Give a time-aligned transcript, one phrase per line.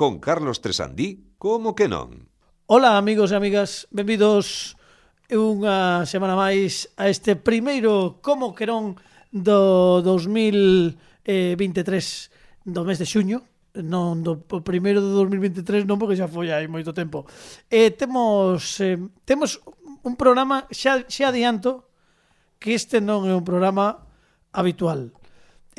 [0.00, 2.24] con Carlos Tresandí, como que non?
[2.72, 4.72] Ola amigos e amigas, benvidos
[5.28, 8.96] unha semana máis a este primeiro como que non
[9.28, 11.68] do 2023
[12.64, 13.44] do mes de xuño.
[13.76, 17.28] Non do primeiro do 2023 non porque xa foi hai moito tempo.
[17.68, 18.96] Eh, temos eh,
[19.28, 19.60] temos
[20.00, 21.92] un programa xa, xa adianto
[22.56, 24.08] que este non é un programa
[24.48, 25.12] habitual.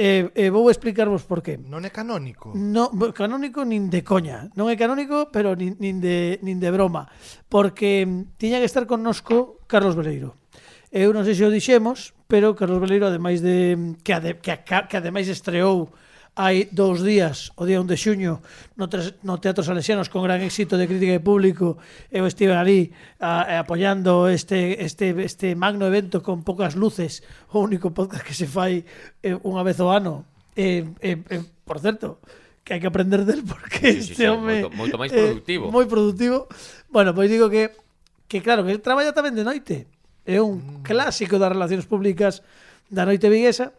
[0.01, 1.61] E, e vou explicarvos por qué.
[1.61, 2.57] Non é canónico.
[2.57, 4.49] No, canónico nin de coña.
[4.57, 7.05] Non é canónico, pero nin, nin, de, nin de broma.
[7.45, 10.41] Porque mm, tiña que estar connosco Carlos Beleiro.
[10.89, 14.57] Eu non sei se o dixemos, pero Carlos Beleiro, ademais de mm, que, ade, que,
[14.65, 15.93] que ademais estreou
[16.35, 18.39] hai dous días, o día 1 de xuño,
[18.79, 21.75] no, tres, no Teatro Salesianos con gran éxito de crítica e público,
[22.07, 27.19] eu estive ali a, a, apoyando este, este, este magno evento con poucas luces,
[27.51, 28.87] o único podcast que se fai
[29.19, 30.23] eh, unha vez ao ano.
[30.55, 32.23] Eh, eh, eh, por certo,
[32.63, 34.71] que hai que aprender del porque sí, sí, este sí, home...
[34.71, 35.63] Moito, moito máis eh, productivo.
[35.67, 36.37] Eh, moi productivo.
[36.87, 37.75] Bueno, pois digo que,
[38.31, 39.91] que claro, que el traballa tamén de noite.
[40.23, 40.87] É un mm.
[40.87, 42.39] clásico das relacións públicas
[42.87, 43.75] da noite viguesa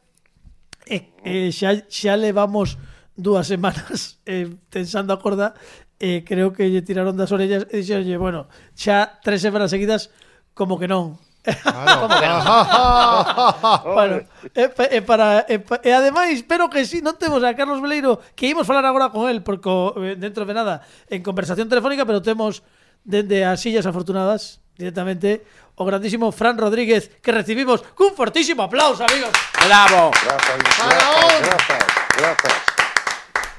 [0.87, 2.79] E, e xa, xa levamos
[3.17, 5.55] dúas semanas eh, tensando a corda
[6.03, 10.11] e eh, creo que lle tiraron das orellas e dixeronlle, bueno, xa tres semanas seguidas
[10.51, 11.15] como que non.
[11.43, 12.07] Claro.
[13.95, 14.15] bueno,
[14.55, 14.65] e,
[14.99, 18.47] e para e, e ademais, pero que si sí, non temos a Carlos Beleiro que
[18.47, 22.63] ímos falar agora con el porque eh, dentro de nada en conversación telefónica, pero temos
[23.03, 25.43] dende as sillas afortunadas directamente
[25.77, 29.33] o grandísimo Fran Rodríguez que recibimos cun fortísimo aplauso, amigos.
[29.65, 30.11] Bravo.
[30.25, 30.59] Grazas,
[32.17, 32.82] grazas,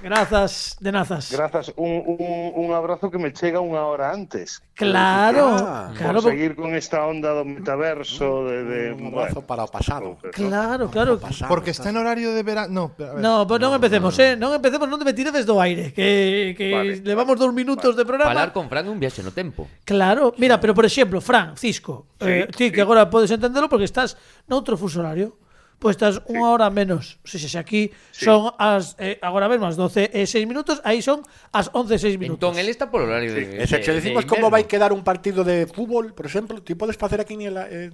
[0.03, 1.31] Grazas, de nazas.
[1.31, 4.59] Grazas, un, un, un abrazo que me chega unha hora antes.
[4.75, 6.19] Claro, ah, claro.
[6.19, 9.71] Por seguir con esta onda do metaverso mm, de, de un abrazo bueno, para o
[9.71, 10.19] pasado.
[10.35, 11.15] Claro, claro.
[11.23, 12.67] Pasado, Porque está en horario de verano.
[12.67, 13.23] No, a ver.
[13.23, 14.35] no, pues non empecemos, eh.
[14.35, 17.95] Non empecemos, non te me tires do aire, que que vale, levamos vale, dous minutos
[17.95, 18.03] vale.
[18.03, 18.35] de programa.
[18.35, 19.71] Falar con Fran un viaxe no tempo.
[19.87, 22.71] Claro, mira, pero por exemplo, Fran, Cisco, sí, eh, ti sí.
[22.75, 24.19] que agora podes entendelo porque estás
[24.51, 25.39] noutro fuso horario
[25.83, 27.19] pois estás unha hora menos.
[27.27, 28.23] Se xa aquí sí.
[28.23, 31.99] son as eh, agora mesmo as 12 e eh, 6 minutos, aí son as 11
[31.99, 32.39] e 6 minutos.
[32.39, 33.43] Entón, el está polo horario sí.
[33.43, 36.63] de, de, se, se decimos de como vai quedar un partido de fútbol, por exemplo,
[36.63, 37.91] ti podes facer a quiniela eh...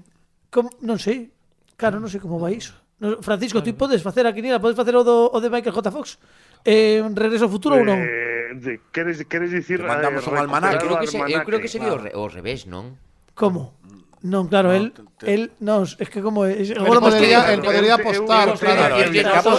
[0.54, 0.70] Como?
[0.86, 1.34] non sei.
[1.74, 2.78] Claro, non sei como vai iso.
[3.02, 5.90] No, Francisco, ti podes facer a quiniela, podes facer o, do, o de Michael J.
[5.90, 6.22] Fox?
[6.62, 7.98] Eh, regreso ao futuro ou non?
[7.98, 9.82] Eh, de, queres, queres dicir...
[9.82, 10.78] Te mandamos eh, un almanac.
[10.78, 12.06] Eu creo que, se, eu creo que sería claro.
[12.06, 13.02] o, re, o revés, non?
[13.34, 13.80] Como?
[14.20, 15.32] Non, claro, no, él, te...
[15.32, 19.00] el non, es que como es, el gol podería, el podería apostar, eu, claro.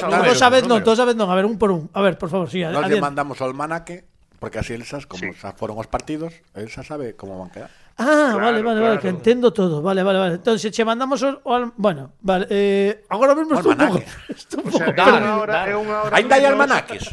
[0.04, 1.88] Todos sabes, non, todos sabes, non, a ver un por un.
[1.96, 4.04] A ver, por favor, sí, Nos le mandamos al manaque
[4.40, 5.32] porque así esas como sí.
[5.36, 7.70] xa foron os partidos, Elsa sabe como van quedar.
[8.00, 8.80] Ah, claro, vale, vale, claro.
[8.80, 9.84] vale, que entendo todo.
[9.84, 10.34] Vale, vale, vale.
[10.40, 14.00] Entonces, che mandamos o, o bueno, vale, eh, agora mesmo estou un pouco.
[14.32, 16.08] Estou un pouco.
[16.16, 17.12] Ainda hai almanaques.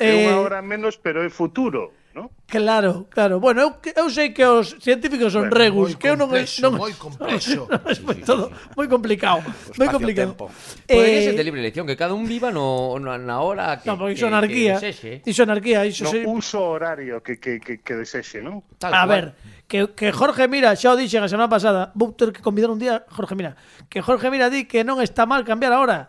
[0.00, 1.92] É unha hora menos, pero é futuro.
[2.18, 2.30] ¿no?
[2.50, 3.38] Claro, claro.
[3.38, 6.72] Bueno, eu, eu sei que os científicos son bueno, regus, que eu non complexo, non
[6.74, 7.70] moi complexo.
[7.70, 9.46] No, é moi todo moi complicado,
[9.78, 10.34] moi complicado.
[10.34, 10.50] Tempo.
[10.50, 13.78] Pois eh, Podería ser de libre elección que cada un viva no, no na hora
[13.78, 14.80] que No, porque iso anarquía.
[15.22, 16.26] Iso anarquía, iso no, se...
[16.26, 18.66] uso horario que que que, que desexe, non?
[18.82, 22.40] A ver, que, que Jorge Mira, xa o dixen a semana pasada, vou ter que
[22.40, 23.60] convidar un día Jorge Mira,
[23.92, 26.00] que Jorge Mira di que non está mal cambiar a hora.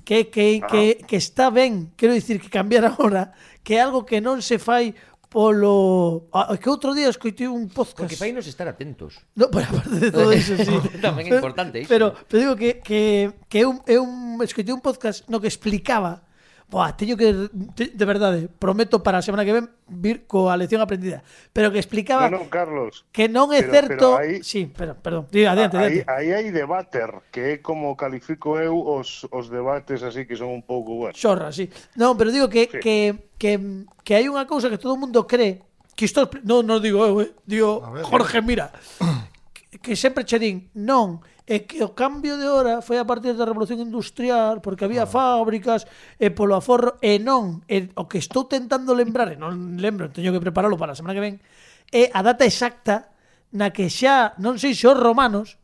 [0.00, 0.66] Que, que, ah.
[0.66, 4.40] que, que está ben, quero dicir que cambiar a hora, que é algo que non
[4.40, 4.96] se fai
[5.30, 6.26] polo...
[6.34, 8.02] Ah, que outro día escoitei un podcast...
[8.02, 9.22] Porque fai nos estar atentos.
[9.38, 10.74] No, pero parte de todo iso, sí.
[11.06, 11.88] Tamén é importante iso.
[11.88, 14.02] Pero, pero digo que, que, que eu, eu
[14.42, 16.26] escoitei un podcast no que explicaba
[16.70, 20.78] Buah, teño que, te, de verdade, prometo para a semana que ven vir coa lección
[20.78, 21.26] aprendida.
[21.50, 24.06] Pero que explicaba no, no, Carlos, que non é pero, certo...
[24.14, 26.06] Pero aí, sí, pero, perdón, diga, adiante, ah, adiante.
[26.06, 30.54] Aí, aí hai debater, que é como califico eu os, os debates así que son
[30.54, 30.94] un pouco...
[30.94, 31.18] Bueno.
[31.18, 31.66] Xorra, sí.
[31.98, 32.78] Non, pero digo que, sí.
[32.78, 32.96] que,
[33.34, 33.58] que,
[34.06, 35.66] que hai unha cousa que todo o mundo cree
[35.98, 36.30] que isto...
[36.46, 38.70] Non, non digo eu, eh, digo ver, Jorge, mira.
[39.50, 43.32] Que, que sempre che din, non, é que o cambio de hora foi a partir
[43.36, 45.10] da revolución industrial porque había ah.
[45.10, 45.88] fábricas
[46.20, 50.32] e polo aforro e non, e, o que estou tentando lembrar e non lembro, teño
[50.32, 51.36] que preparalo para a semana que ven
[51.90, 53.10] é a data exacta
[53.50, 55.60] na que xa, non sei se os romanos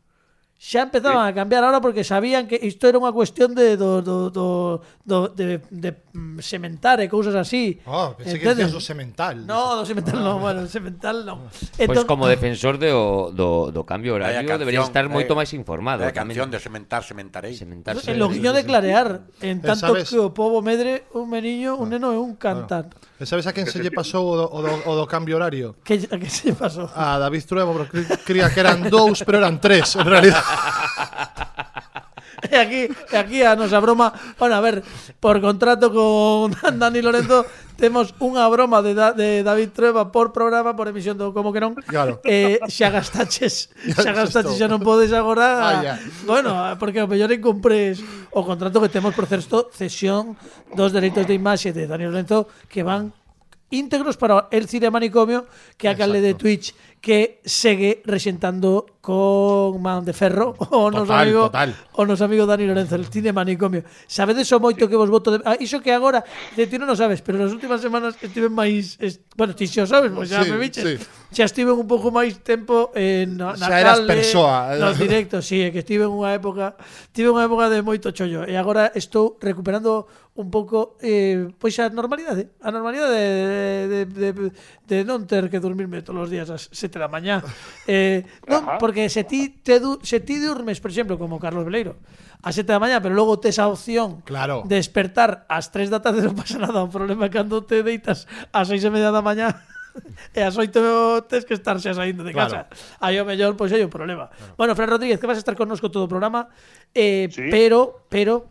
[0.57, 1.29] xa empezaban sí.
[1.31, 5.29] a cambiar ahora porque sabían que isto era unha cuestión de do, do, do, do
[5.29, 7.77] de, de mm, sementar e cousas así.
[7.85, 9.45] Ah, oh, pensei Entonces, que decías do semental.
[9.45, 11.45] No, do semental ah, bueno, do semental non.
[11.45, 15.39] Pois pues como defensor de, o, do, do cambio horario canción, debería estar moito eh,
[15.39, 16.01] máis informado.
[16.07, 17.53] A canción de sementar, sementarei.
[17.53, 18.17] Sementar, sementarei.
[18.17, 21.93] Lo guiño de clarear, en tanto que o povo medre un meniño, un ah.
[21.93, 22.41] neno e un ah.
[22.41, 22.89] cantar.
[22.89, 23.27] Bueno.
[23.27, 25.77] Sabes a quen se lle pasou o do, o do, o do cambio horario?
[25.81, 26.89] Que, a que se lle pasou?
[26.93, 27.73] A David Truebo,
[28.25, 30.41] cría que eran dous, pero eran tres, en realidad.
[32.51, 34.83] e aquí, e aquí a nosa broma, bueno, a ver,
[35.19, 37.45] por contrato con Dani Lorenzo
[37.77, 41.61] temos unha broma de, da, de David Trueba por programa, por emisión do Como que
[41.61, 41.77] non.
[41.89, 42.21] Claro.
[42.25, 45.81] Eh, xa gastaches, xa gastaches, xa non podes agora.
[45.81, 45.93] Vaya.
[46.25, 48.01] Bueno, porque ao mellor incumpres
[48.33, 50.37] o contrato que temos por certo cesión
[50.73, 53.13] dos dereitos de imaxe de Dani Lorenzo que van
[53.69, 55.45] íntegros para el cine manicomio
[55.77, 56.73] que a le de Twitch
[57.07, 61.71] que segue rexentando con Man de Ferro o nos total, amigo total.
[61.95, 63.87] o nos amigo Dani Lorenzo el cine manicomio.
[64.11, 65.39] Sabedes o moito que vos voto de...
[65.47, 66.27] Ah, iso que agora
[66.59, 69.23] de ti non o sabes, pero nas últimas semanas estive máis es...
[69.39, 70.83] bueno, ti xa o sabes, pois xa sí, me viches.
[70.83, 70.95] Sí.
[71.31, 74.75] Xa estive un pouco máis tempo eh, en na, xa eras calde, persoa.
[74.75, 76.75] Nos directos, si, sí, que estive en unha época,
[77.15, 81.89] tive unha época de moito chollo e agora estou recuperando un pouco eh, pois a
[81.89, 84.51] normalidade, a normalidade de, de, de, de,
[84.85, 87.45] de non ter que dormirme todos os días ás 7 7 da mañá.
[87.85, 88.81] Eh, non, Ajá.
[88.81, 91.95] porque se ti te du, se ti durmes, por exemplo, como Carlos Beleiro,
[92.41, 94.65] a 7 da mañá, pero logo tes a opción Claro.
[94.65, 98.25] de despertar ás 3 da tarde non pasa nada, o problema é cando te deitas
[98.51, 99.61] ás 6 e media da mañá
[100.37, 102.69] e ás 8 tes que estar xa saindo de casa.
[103.01, 104.29] Aí o mellor pois é o problema.
[104.57, 106.49] Bueno, Fran Rodríguez, que vas a estar connosco todo o programa,
[106.93, 107.49] eh, Sí.
[107.53, 108.45] pero pero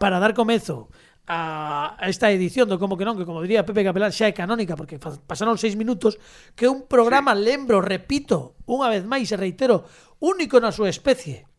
[0.00, 0.88] para dar comezo
[1.26, 4.78] a esta edición do Como que non, que como diría Pepe Capelán xa é canónica
[4.78, 6.22] porque pasaron seis minutos
[6.54, 7.42] que un programa, sí.
[7.42, 9.82] lembro, repito unha vez máis e reitero
[10.22, 11.50] único na súa especie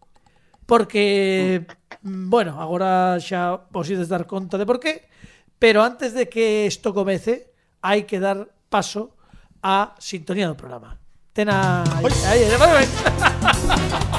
[0.67, 1.67] porque,
[2.03, 2.31] mm.
[2.31, 5.11] bueno, agora xa vos ides dar conta de por qué
[5.59, 7.51] pero antes de que isto comece
[7.83, 9.19] hai que dar paso
[9.59, 10.95] a sintonía do programa
[11.35, 11.83] Tena...
[11.83, 11.99] a...
[12.31, 12.87] aí, aí,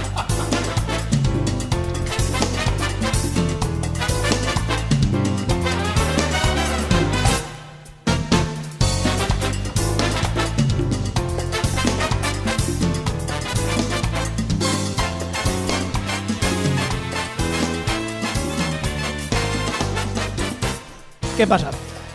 [21.38, 21.70] ¿Qué pasa?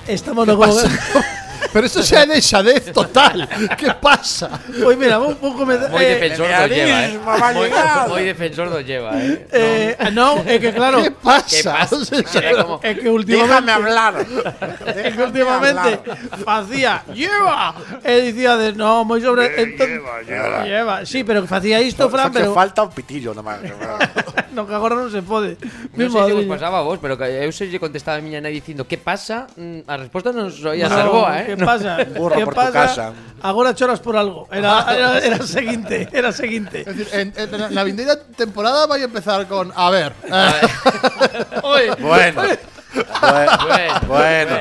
[0.06, 0.78] Estamos ¿Qué luego...
[1.74, 3.50] Pero eso ya deshadez total.
[3.78, 4.62] ¿Qué pasa?
[4.82, 5.76] Pues mira, un poco me.
[5.78, 7.06] Muy eh, defensor lo lleva.
[7.06, 7.20] Eh.
[7.54, 7.70] Muy,
[8.10, 9.12] muy, defensor lo lleva.
[9.20, 9.48] Eh.
[9.52, 10.36] eh no.
[10.36, 10.44] no.
[10.44, 11.02] es que claro.
[11.02, 11.48] ¿Qué pasa?
[11.50, 12.80] ¿Qué pasa?
[12.84, 13.48] Es, que últimamente.
[13.48, 14.26] Déjame hablar.
[14.26, 16.00] Déjame es que últimamente
[16.46, 17.04] hacía.
[17.14, 17.76] ¡Lleva!
[18.04, 19.62] Y decía de no, muy sobre.
[19.62, 20.64] Entonces, lleva, lleva.
[20.64, 21.06] Lleva.
[21.06, 22.32] Sí, pero que hacía esto, no, Fran.
[22.32, 22.54] Pero...
[22.54, 23.60] falta un pitillo nomás.
[24.54, 25.58] no, que agora non se pode.
[25.98, 28.40] Mi non sei se vos pasaba a vos, pero eu se lle contestaba a miña
[28.40, 31.58] nai dicindo que pasa, mm, a resposta non soía no, salvoa, eh?
[31.66, 31.98] Pasa?
[32.18, 32.72] Burro que por tu pasa?
[32.72, 33.06] casa.
[33.42, 34.48] Agora choras por algo.
[34.52, 36.82] Era, era, era seguinte, era seguinte.
[36.88, 40.14] Es decir, en, en la vindeira temporada vai a empezar con a ver.
[40.32, 42.42] eh, Oi, Bueno.
[42.42, 43.52] Bueno.
[43.66, 44.56] Bueno, Bueno.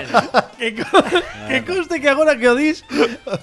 [0.58, 1.04] que, co-
[1.48, 2.80] que conste que agora que o dis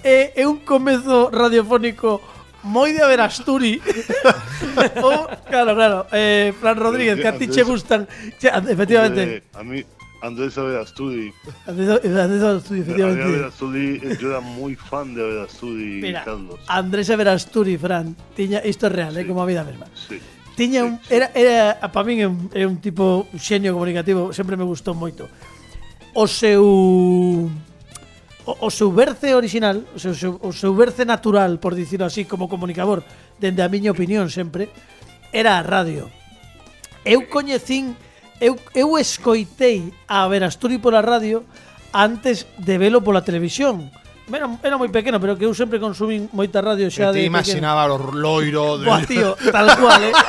[0.04, 2.20] é, é un comezo radiofónico
[2.66, 3.78] moi de haber Asturi
[5.06, 8.08] o, claro, claro eh, Fran Rodríguez, que a ti che gustan
[8.42, 9.86] che, efectivamente Eh, a mí,
[10.22, 11.34] Andrés Averasturi.
[11.66, 13.24] Andrés, Andrés Averasturi, efectivamente.
[13.24, 16.60] Andrés Averasturi, yo era muy fan de Averasturi, Mira, Carlos.
[16.68, 19.88] Andrés Averasturi, Fran, tiña, isto é real, eh, sí, eh, como a vida mesma.
[19.96, 20.20] Sí.
[20.56, 24.60] Tiña un, era, era, para min é un, é un tipo, un xenio comunicativo, sempre
[24.60, 25.32] me gustou moito.
[26.12, 27.48] O seu
[28.50, 32.52] o, o seu verce original, o seu, o seu verce natural, por dicirlo así, como
[32.52, 33.08] comunicador,
[33.40, 34.68] dende a miña opinión sempre,
[35.32, 36.12] era a radio.
[37.08, 37.96] Eu coñecín
[38.40, 41.44] eu, eu escoitei a Verasturi pola radio
[41.94, 43.92] antes de velo pola televisión.
[44.30, 47.34] Era, era moi pequeno, pero que eu sempre consumín moita radio xa que de te
[47.34, 47.34] pequeno.
[47.34, 50.14] imaginaba los loiro de Buah, tío, tal cual, eh.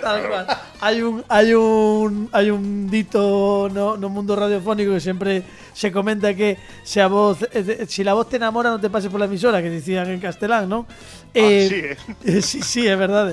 [0.00, 0.44] Tal cual.
[0.84, 5.40] Hai un hai un hai un dito no, no mundo radiofónico que sempre
[5.72, 8.92] se comenta que se a voz eh, de- si la voz te enamora non te
[8.92, 10.84] pases pola emisora, que dicían en castelán, ¿no?
[11.32, 11.96] sí, eh.
[12.28, 13.32] eh, sí, sí, é verdade.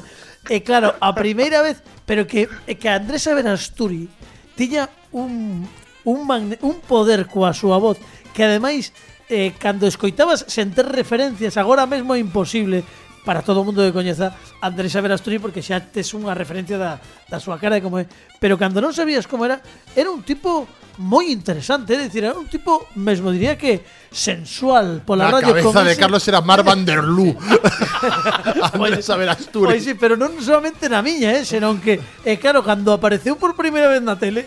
[0.49, 4.11] E claro, a primeira vez, pero que eh, que Andrés Averasturi
[4.59, 5.63] tiña un
[6.03, 7.95] un magne, un poder coa súa voz
[8.35, 8.91] que ademais
[9.31, 12.83] eh, cando escoitabas sen ter referencias agora mesmo é imposible
[13.23, 16.99] para todo o mundo que coñeza Andrés Averasturi porque xa tes unha referencia da,
[17.31, 18.05] da súa cara e como é.
[18.39, 19.63] Pero cando non sabías como era,
[19.95, 23.81] era un tipo moi interesante, é dicir, era un tipo, mesmo diría que
[24.13, 25.49] sensual pola Na radio.
[25.49, 26.01] A cabeza de ese...
[26.01, 27.33] Carlos era Mar van der Loo.
[28.69, 29.73] Andrés pois Xavier Asturi.
[29.73, 33.41] Pois sí, pero non solamente na miña, eh, senón que, é eh, claro, cando apareceu
[33.41, 34.45] por primeira vez na tele,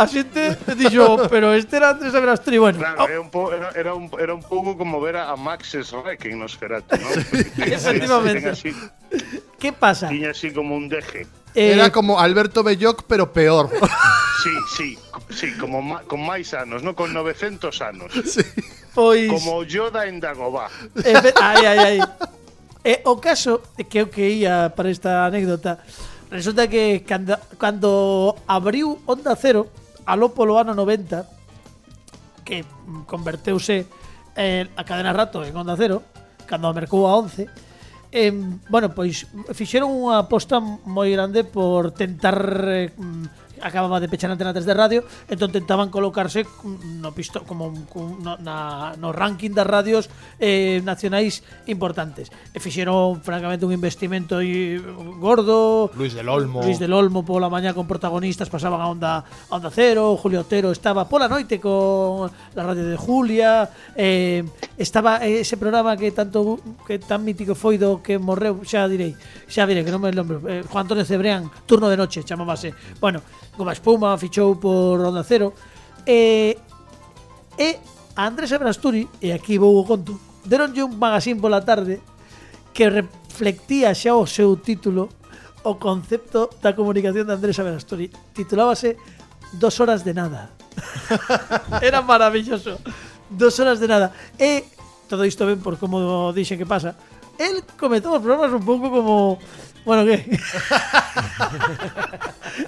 [0.00, 2.78] a xente dixo, oh, pero este era Andrés Averasturi, bueno.
[2.78, 3.08] Claro, oh.
[3.08, 6.24] era, un po, era, era, un, era un pouco como ver a, a Maxes Rec
[6.24, 7.08] en Nosferatu, ¿no?
[7.60, 8.48] Efectivamente.
[8.48, 8.72] Así,
[9.58, 10.08] ¿Qué pasa?
[10.08, 11.26] Tiña así como un deje.
[11.54, 13.68] Eh, era como Alberto Belloc, pero peor.
[14.42, 16.96] sí, sí, sí, como ma, con máis anos, ¿no?
[16.96, 18.12] Con 900 anos.
[18.24, 18.40] Sí.
[18.94, 19.30] Pois...
[19.30, 20.66] Como Yoda en Dagobah.
[20.96, 21.98] Efe, ai, ai, ai.
[22.82, 25.78] E o caso eh, que eu que ia para esta anécdota
[26.30, 29.66] Resulta que cando, cando abriu Onda Cero
[30.10, 31.22] aló polo ano 90
[32.42, 32.66] que
[33.06, 33.86] converteuse
[34.34, 36.02] eh, a cadena rato en Onda Cero
[36.50, 37.46] cando a mercou a 11
[38.10, 38.34] eh,
[38.68, 42.90] bueno, pois fixeron unha aposta moi grande por tentar eh,
[43.62, 46.46] acababa de pechar Antena 3 de radio, entón tentaban colocarse
[47.00, 47.72] no pisto, como
[48.20, 52.32] no, na, no ranking das radios eh, nacionais importantes.
[52.54, 54.78] E fixeron francamente un investimento y,
[55.18, 55.90] gordo.
[55.94, 56.62] Luis del Olmo.
[56.62, 60.70] Luis del Olmo pola mañá con protagonistas pasaban a onda a onda cero, Julio Otero
[60.72, 64.44] estaba pola noite con la radio de Julia, eh,
[64.78, 69.14] estaba ese programa que tanto que tan mítico foi do que morreu, xa direi,
[69.46, 72.74] xa direi que non me lembro, eh, Juan Antonio Cebrián, Turno de noche, chamábase.
[73.00, 73.22] Bueno,
[73.60, 75.52] Goma a espuma fichou por Onda Cero.
[76.08, 76.56] E,
[77.60, 77.68] e
[78.16, 80.16] a Andrés Ebrasturi e aquí vou o conto
[80.48, 82.00] deronlle un magazín pola tarde
[82.72, 85.12] que reflectía xa o seu título
[85.60, 88.96] o concepto da comunicación de Andrés Ebrasturi titulábase
[89.52, 90.54] Dos horas de nada.
[91.82, 92.78] Era maravilloso.
[93.28, 94.14] Dos horas de nada.
[94.38, 94.64] E
[95.10, 96.94] todo isto ben por como dixen que pasa.
[97.36, 99.42] El comezou os programas un pouco como
[99.84, 100.14] Bueno, que?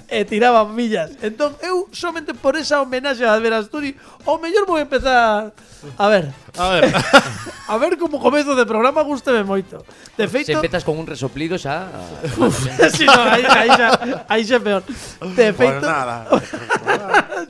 [0.09, 1.11] e eh, tiraban millas.
[1.21, 5.53] Entón, eu somente por esa homenaxe a Albert Asturi, o mellor vou empezar
[5.97, 6.31] a ver.
[6.57, 6.93] A ver.
[7.67, 9.83] a ver como comezo de programa gusteme moito.
[10.15, 11.89] De feito, se empezas con un resoplido xa.
[12.39, 13.89] Uf, si no, aí, aí xa,
[14.29, 14.83] aí xa peor.
[15.33, 16.29] De feito, nada.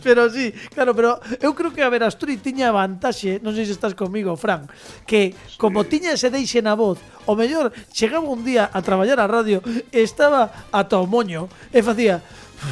[0.01, 3.75] pero sí, claro, pero eu creo que a ver Asturi tiña vantaxe, non sei se
[3.75, 4.65] estás comigo, Fran,
[5.05, 9.27] que como tiña ese deixe na voz, o mellor chegaba un día a traballar a
[9.27, 12.21] radio radio estaba ata o moño e facía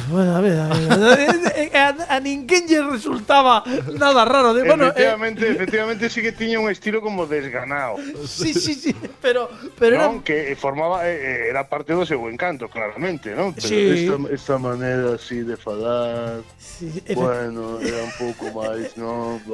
[0.08, 1.76] Bueno, a ver, a, ver.
[1.76, 3.60] a, a, a ninguén lle resultaba
[3.92, 4.56] nada raro.
[4.56, 4.96] De, bueno, eh.
[4.96, 5.52] efectivamente, eh...
[5.52, 8.00] efectivamente sí que tiña un estilo como desganado.
[8.24, 10.24] Sí, sí, sí, pero pero non, era...
[10.24, 13.52] que formaba eh, eh, era parte do seu encanto, claramente, non?
[13.52, 14.08] Pero sí.
[14.08, 19.44] esta, esta maneira así de falar, sí, bueno, era un pouco máis, non?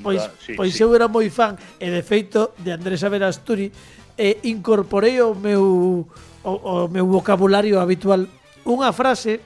[0.00, 0.80] Pois, sí, pois sí.
[0.80, 3.68] eu era moi fan e de feito de Andrés Averasturi
[4.16, 6.08] e incorporei o meu
[6.42, 8.26] o, o meu vocabulario habitual
[8.62, 9.42] unha frase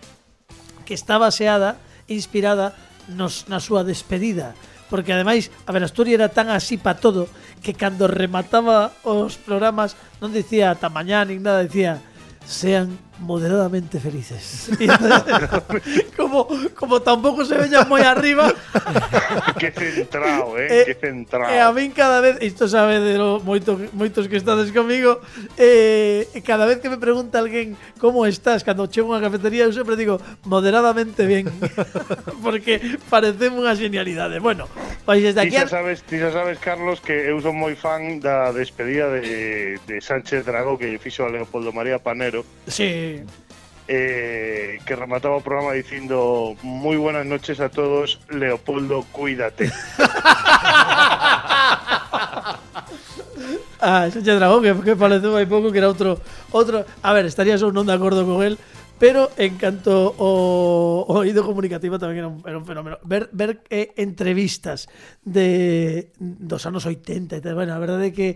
[0.84, 2.76] que está baseada, inspirada
[3.08, 4.54] nos, na súa despedida.
[4.86, 7.26] Porque ademais a Verasturi era tan así pa todo
[7.58, 11.98] que cando remataba os programas non dicía ata mañá nin nada, dicía
[12.46, 14.70] sean moderadamente felices.
[16.16, 18.52] como, como tampouco se veñan moi arriba.
[19.60, 21.48] que centrado, eh, eh que centrado.
[21.48, 25.20] E eh, a min cada vez, isto sabe de lo, moito, moitos que estades comigo,
[25.56, 29.72] eh, cada vez que me pregunta alguén como estás, cando chego a unha cafetería, eu
[29.72, 31.48] sempre digo moderadamente ben,
[32.44, 34.44] porque parece unha genialidade.
[34.44, 34.68] Bueno,
[35.08, 35.56] pois desde aquí...
[35.56, 39.80] Ti xa sabes, ti xa sabes, Carlos, que eu son moi fan da despedida de,
[39.88, 42.44] de Sánchez Dragó que fixo a Leopoldo María Panero.
[42.68, 43.05] Sí
[43.88, 49.70] eh, que remataba o programa dicindo moi buenas noches a todos, Leopoldo, cuídate.
[53.78, 56.16] Ah, Sánchez Dragón, que, que pareceu hai pouco que era outro
[56.50, 58.56] outro, a ver, estaría só non de acordo con él,
[58.96, 62.96] pero en canto o, oído comunicativo tamén era un, fenómeno.
[63.04, 64.88] Ver, ver eh, entrevistas
[65.20, 68.28] de dos anos 80 e tal, bueno, a verdade é que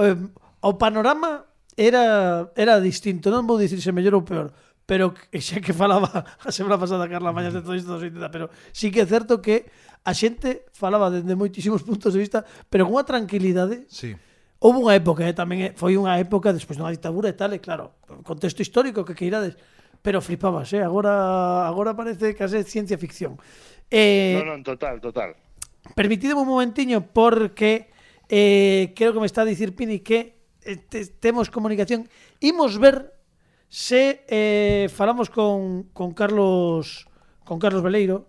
[0.00, 0.16] eh,
[0.64, 1.44] o panorama
[1.76, 4.48] era, era distinto, non vou dicir se mellor ou peor,
[4.88, 8.48] pero xa que falaba a semana pasada Carla Mañas de todo isto dos 80, pero
[8.72, 9.68] sí que é certo que
[10.06, 13.84] a xente falaba dende moitísimos puntos de vista, pero con unha tranquilidade.
[13.90, 14.14] Sí.
[14.56, 17.60] Houve unha época, eh, tamén eh, foi unha época despois dunha ditadura e tal, e
[17.60, 19.58] claro, contexto histórico que queirades,
[20.00, 20.80] pero flipabas, eh?
[20.80, 23.36] agora agora parece case ciencia ficción.
[23.90, 25.36] Eh, non, non, total, total.
[25.92, 27.90] Permitideme un momentiño porque
[28.30, 30.35] eh, creo que me está a dicir Pini que
[30.66, 32.08] Eh, te, temos comunicación.
[32.40, 33.14] Imos ver
[33.68, 37.06] se eh, falamos con, con Carlos
[37.44, 38.26] con Carlos Beleiro.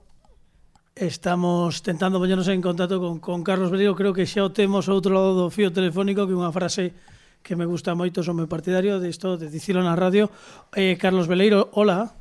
[0.96, 3.96] Estamos tentando poñernos en contacto con, con Carlos Beleiro.
[3.96, 6.94] Creo que xa o temos outro lado do fío telefónico que unha frase
[7.42, 10.30] que me gusta moito, son meu partidario de isto, de dicilo na radio.
[10.78, 12.14] Eh, Carlos Beleiro, hola.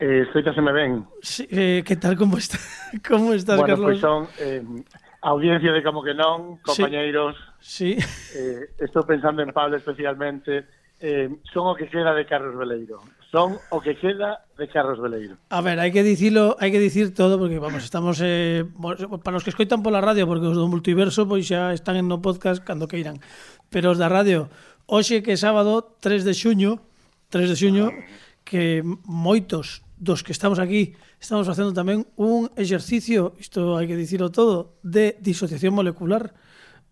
[0.00, 1.08] Eh, se me ven.
[1.24, 2.60] Sí, eh, que tal, como está?
[3.08, 3.96] como estás, bueno, Carlos?
[3.96, 4.60] Bueno, pois son eh,
[5.24, 7.40] audiencia de como que non, compañeiros...
[7.40, 7.96] Sí Sí.
[8.34, 10.66] Eh, estou pensando en Pablo especialmente.
[10.98, 13.02] Eh, son o que queda de Carlos Veleiro.
[13.30, 15.38] Son o que queda de Carlos Veleiro.
[15.50, 18.66] A ver, hai que dicilo, hai que dicir todo porque vamos, estamos eh,
[19.22, 22.18] para os que escoitan pola radio porque os do multiverso pois xa están en no
[22.18, 23.22] podcast cando queiran.
[23.70, 24.50] Pero os da radio,
[24.90, 26.82] hoxe que é sábado 3 de xuño,
[27.30, 27.86] 3 de xuño
[28.42, 34.34] que moitos dos que estamos aquí estamos facendo tamén un exercicio, isto hai que dicirlo
[34.34, 36.34] todo, de disociación molecular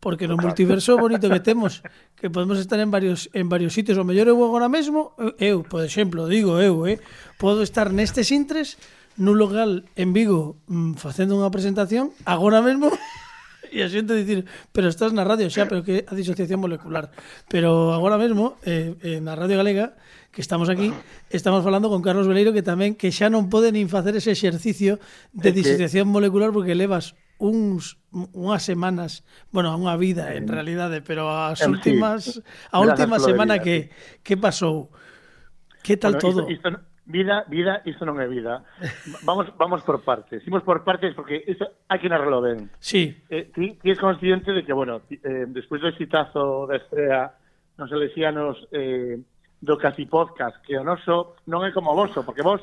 [0.00, 1.84] porque no multiverso bonito que temos,
[2.16, 5.84] que podemos estar en varios en varios sitios, o mellor eu agora mesmo, eu, por
[5.84, 6.98] exemplo, digo eu, eh,
[7.36, 8.80] podo estar nestes intres
[9.20, 12.88] nun local en Vigo mm, facendo unha presentación agora mesmo
[13.70, 17.14] e a xente dicir, pero estás na radio xa, pero que a disociación molecular.
[17.46, 19.94] Pero agora mesmo, eh, eh, na Radio Galega,
[20.34, 20.90] que estamos aquí,
[21.30, 24.98] estamos falando con Carlos Veleiro, que tamén que xa non pode nin facer ese exercicio
[25.30, 31.64] de disociación molecular porque levas uns unhas semanas, bueno, unha vida en realidade, pero as
[31.64, 33.76] últimas a última semana vida, que
[34.20, 34.92] que pasou?
[35.80, 36.40] Que tal bueno, todo?
[36.52, 38.60] Isto, isto, vida, vida, isto non é vida.
[39.24, 40.44] Vamos vamos por partes.
[40.44, 42.68] Imos por partes porque isto hai que narralo ben.
[42.76, 43.16] Sí.
[43.32, 47.34] Eh, ti, ti es consciente de que, bueno, eh, despois do exitazo da estrela
[47.80, 49.16] nos alexianos eh,
[49.64, 52.60] do Casi Podcast, que o noso non é como voso, porque vos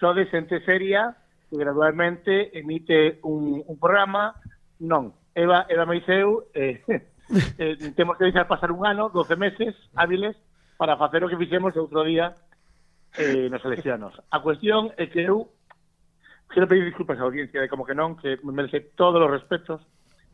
[0.00, 1.12] sodes xente seria
[1.50, 4.38] que gradualmente emite un, un programa,
[4.78, 5.12] non.
[5.34, 6.80] Eva, Eva Meiseu, eh,
[7.58, 10.38] eh, temos que deixar pasar un ano, 12 meses hábiles,
[10.80, 12.32] para facer o que fixemos outro día
[13.20, 14.16] eh, nos Salesianos.
[14.32, 15.52] A cuestión é que eu
[16.48, 19.84] quero pedir disculpas á audiencia de como que non, que me merece todos os respetos,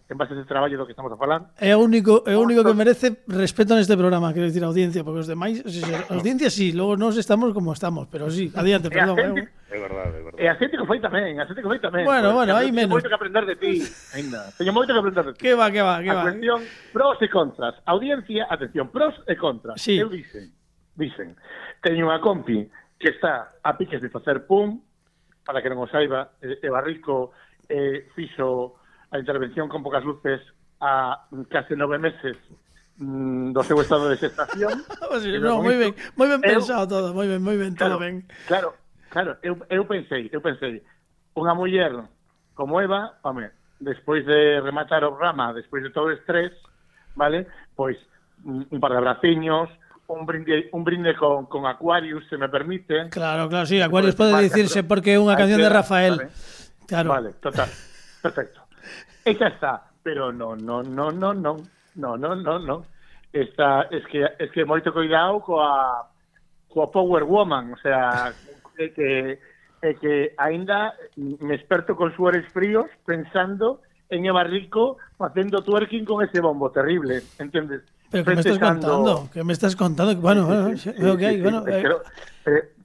[0.08, 1.50] en base a ese traballo do que estamos a falar.
[1.58, 5.02] É o único é o único que merece respeto neste programa, quero dicir a audiencia,
[5.02, 8.54] porque os demais, o sea, a audiencia sí, logo nós estamos como estamos, pero sí,
[8.54, 9.18] adiante, perdón.
[9.18, 10.42] É, xente, eh, é verdade, é verdade.
[10.42, 12.06] E a xente que foi tamén, a xente que foi tamén.
[12.06, 12.94] Bueno, pues, bueno, hai menos.
[12.94, 13.74] Teño moito que aprender de ti,
[14.14, 14.40] ainda.
[14.54, 15.40] Teño moito que aprender de ti.
[15.42, 16.22] Que va, que va, que va.
[16.22, 17.74] Atención, cuestión pros e contras.
[17.84, 19.82] Audiencia, atención, pros e contras.
[19.82, 19.98] Sí.
[19.98, 20.54] Eu dicen,
[20.94, 21.34] dicen,
[21.82, 24.78] teño unha compi que está a piques de facer pum,
[25.42, 27.34] para que non o saiba, e, eh, e eh, Barrico
[27.68, 28.78] eh, fixo
[29.10, 30.40] a intervención con pocas luces
[30.80, 32.36] a case nove meses
[32.98, 34.84] mm, do seu estado de gestación.
[35.22, 38.04] sí, no, moi ben, moi ben pensado eu, todo, moi ben, moi ben, claro, todo
[38.04, 38.24] ben.
[38.46, 38.68] Claro,
[39.08, 40.82] claro, eu, eu pensei, eu pensei,
[41.36, 41.92] unha muller
[42.56, 46.52] como Eva, home, despois de rematar o programa, despois de todo o estrés,
[47.14, 47.46] vale,
[47.76, 47.96] pois
[48.44, 49.68] mm, un par de abraciños,
[50.08, 53.08] un brinde, un brinde con, con Aquarius, se me permite.
[53.10, 56.16] Claro, claro, sí, Aquarius pode dicirse porque é unha canción de Rafael.
[56.16, 56.30] Vale,
[56.84, 57.08] claro.
[57.10, 57.68] Vale, total,
[58.22, 58.65] perfecto.
[59.30, 61.58] E xa está, pero non, non, non, non, non,
[61.98, 62.80] non, non, non, non.
[63.32, 66.06] Esta, es que, es que moito cuidado coa,
[66.70, 68.30] coa Power Woman, o sea,
[68.78, 69.34] é que,
[69.82, 76.22] é que aínda me esperto con suores fríos pensando en Eva Rico facendo twerking con
[76.22, 77.82] ese bombo terrible, entendes?
[78.10, 81.42] Pero que me estás contando, que me estás contando, bueno, bueno, sí, sí, sí, ok,
[81.42, 81.66] bueno.
[81.66, 82.02] Eh, pero,
[82.46, 82.75] eh,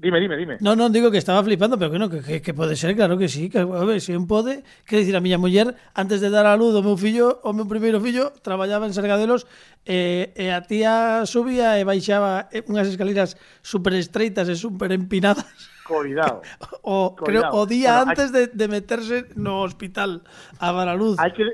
[0.00, 0.56] Dime, dime, dime.
[0.64, 3.28] No, non, digo que estaba flipando, pero que no, que, que pode ser, claro que
[3.28, 6.32] sí, que a ver, se si un pode, que dicir a miña muller antes de
[6.32, 9.44] dar a luz o meu fillo, o meu primeiro fillo traballaba en Sargadelos
[9.84, 15.44] eh, e a tía subía e baixaba eh, unhas escaleras super estreitas e super empinadas.
[15.84, 16.40] Coidado.
[16.80, 17.52] O, Cuidado.
[17.52, 18.48] creo, o día bueno, antes hay...
[18.48, 20.24] de, de meterse no hospital
[20.56, 21.20] a dar a luz.
[21.20, 21.44] Hai que,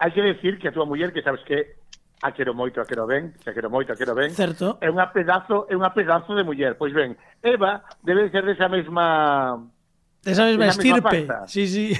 [0.00, 1.83] hai que decir que a túa muller que sabes que
[2.24, 4.32] a quero moito, a quero ben, se a quero moito, a quero ben.
[4.32, 4.80] Certo.
[4.80, 6.72] É unha pedazo, é unha pedazo de muller.
[6.80, 9.60] Pois ben, Eva debe ser desa mesma
[10.24, 11.18] desa mesma desa estirpe.
[11.28, 11.92] Mesma sí, sí.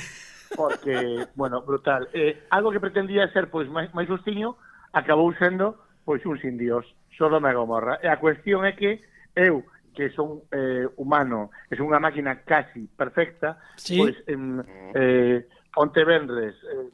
[0.57, 2.09] Porque, bueno, brutal.
[2.17, 4.57] Eh, algo que pretendía ser pois máis, máis justiño
[4.97, 5.77] acabou sendo
[6.09, 8.01] pois un sin dios, Sodoma e Gomorra.
[8.01, 9.05] E a cuestión é que
[9.37, 9.61] eu
[9.93, 14.01] que son eh, humano, que son unha máquina casi perfecta, sí.
[14.01, 14.65] pois em,
[14.97, 15.45] eh,
[15.77, 16.89] onte Vendres, eh,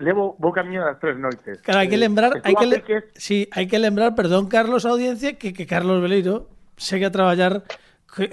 [0.00, 1.60] levo vou camiño das tres noites.
[1.60, 3.02] Claro, hai que eh, lembrar, eh, hai que, apliques...
[3.12, 3.20] le...
[3.20, 6.48] sí, hai que lembrar, perdón, Carlos, a audiencia, que, que Carlos Beleiro
[6.80, 7.66] segue a traballar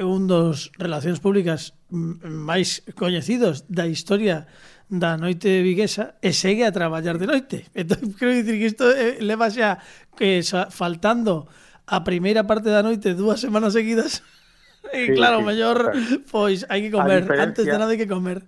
[0.03, 4.47] un dos relacións públicas máis coñecidos da historia
[4.91, 7.57] da noite viguesa e segue a traballar de noite.
[7.79, 9.79] Entón, creo dicir que isto eh, leva xa
[10.19, 11.47] que xa, faltando
[11.87, 14.19] a primeira parte da noite dúas semanas seguidas.
[14.95, 16.23] E sí, claro, sí, mellor claro.
[16.31, 18.47] pois hai que comer, antes de nada hai que comer.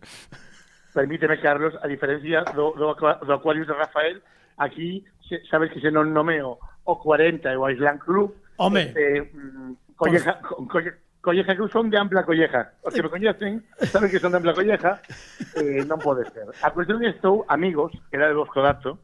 [0.93, 4.21] Permíteme, Carlos, a diferencia do, do, do Aquarius de Rafael,
[4.57, 8.33] aquí se, sabes que se non nomeo o 40 e o Island Club.
[8.57, 8.89] Home.
[8.91, 12.73] Este, mm, colleja, co- colle- colleja que son de ampla colleja.
[12.83, 14.99] Os que me coñecen saben que son de ampla colleja.
[15.57, 16.49] Eh, non pode ser.
[16.65, 18.99] A cuestión estou, amigos, que era de Bosco Dato,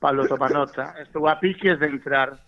[0.00, 2.40] Pablo Tomanota, estou a piques de entrar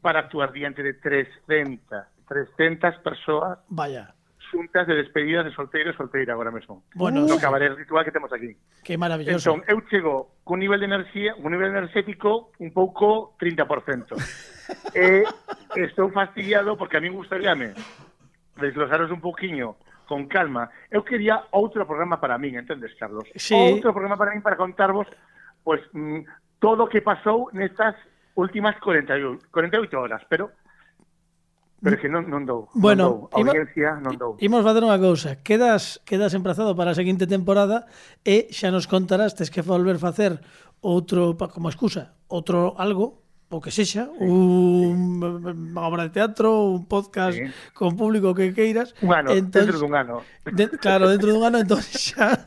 [0.00, 1.84] para actuar diante de 300,
[2.28, 4.12] 300 persoas Vaya.
[4.50, 6.82] xuntas de despedidas de solteiro e solteira agora mesmo.
[6.94, 8.56] Bueno, no cabaret ritual que temos aquí.
[8.82, 9.54] Que maravilloso.
[9.54, 14.18] Entón, eu chego cun nivel de enerxía, un nivel enerxético un pouco 30%.
[14.94, 15.24] e
[15.78, 17.72] estou fastidiado porque a min gustaríame
[18.58, 19.78] desglosaros un pouquiño
[20.10, 20.68] con calma.
[20.90, 23.24] Eu quería outro programa para min, entendes, Carlos?
[23.38, 23.54] Sí.
[23.54, 25.06] Outro programa para min para contarvos
[25.62, 26.26] pues, mm,
[26.58, 27.94] todo o que pasou nestas
[28.34, 30.50] últimas 48, 48 horas, pero
[31.80, 32.68] Pero que non, non dou.
[32.76, 33.56] Bueno, non dou.
[33.56, 34.36] audiencia non dou.
[34.44, 35.40] Imos facer unha cousa.
[35.40, 37.88] Quedas, quedas emprazado para a seguinte temporada
[38.20, 40.44] e xa nos contarás, tes que volver facer
[40.84, 45.72] outro, como excusa, outro algo, o que sexa, sí, un, sí.
[45.74, 47.48] unha obra de teatro, un podcast sí.
[47.74, 48.92] con público que queiras.
[49.00, 50.22] Un ano, entón, dentro dun ano.
[50.44, 52.38] De, claro, dentro dun ano, entón xa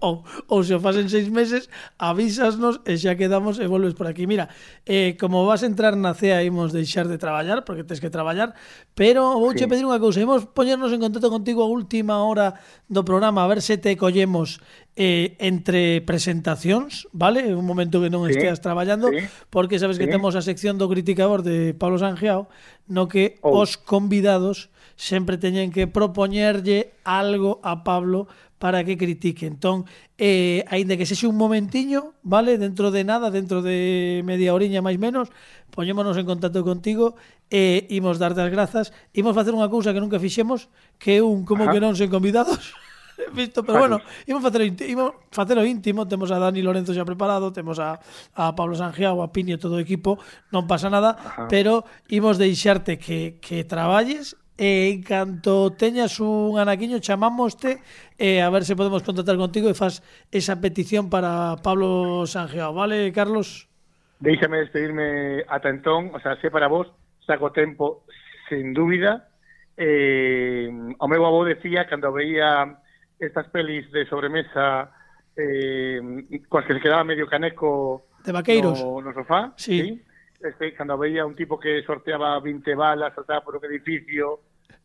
[0.00, 4.28] ou, ou se o fasen seis meses avísasnos e xa quedamos e volves por aquí
[4.28, 4.52] mira,
[4.84, 8.52] eh, como vas a entrar na CEA imos deixar de traballar porque tens que traballar
[8.94, 9.70] pero vouche sí.
[9.70, 13.64] pedir unha cousa imos poñernos en contacto contigo a última hora do programa a ver
[13.64, 14.60] se te collemos
[14.96, 18.36] eh, entre presentacións vale, un momento que non sí.
[18.36, 19.24] esteas traballando sí.
[19.48, 20.04] porque sabes sí.
[20.04, 22.48] que temos a sección do Criticador de Pablo Sangeao
[22.88, 23.64] no que oh.
[23.64, 28.26] os convidados sempre teñen que propoñerlle algo a Pablo
[28.58, 29.46] para que critique.
[29.46, 29.84] Entón,
[30.16, 34.96] eh, aínda que sexe un momentiño, vale, dentro de nada, dentro de media horiña máis
[34.96, 35.28] menos,
[35.68, 37.20] poñémonos en contacto contigo
[37.52, 38.96] e eh, imos darte as grazas.
[39.12, 41.76] Imos facer unha cousa que nunca fixemos, que un como Ajá.
[41.76, 42.72] que non sen convidados.
[43.32, 47.80] visto, pero bueno, imos facer imos facelo íntimo, temos a Dani Lorenzo xa preparado, temos
[47.80, 48.00] a,
[48.36, 50.20] a Pablo Sangiao, a Pini e todo o equipo,
[50.52, 51.48] non pasa nada, Ajá.
[51.48, 57.84] pero imos deixarte que, que traballes e en canto teñas un anaquiño chamámoste
[58.16, 60.00] e a ver se podemos contactar contigo e faz
[60.32, 63.68] esa petición para Pablo Sangeao, vale, Carlos?
[64.16, 66.88] Déixame despedirme ata entón, o sea, sé para vos,
[67.28, 68.08] saco tempo
[68.48, 69.28] sen dúbida.
[69.76, 72.80] Eh, o meu avó decía cando veía
[73.20, 74.88] estas pelis de sobremesa
[75.36, 76.00] eh,
[76.48, 80.00] coas que se quedaba medio caneco de vaqueiros no, no sofá, sí.
[80.00, 80.05] sí
[80.40, 84.40] este, cando veía un tipo que sorteaba 20 balas, saltaba por un edificio,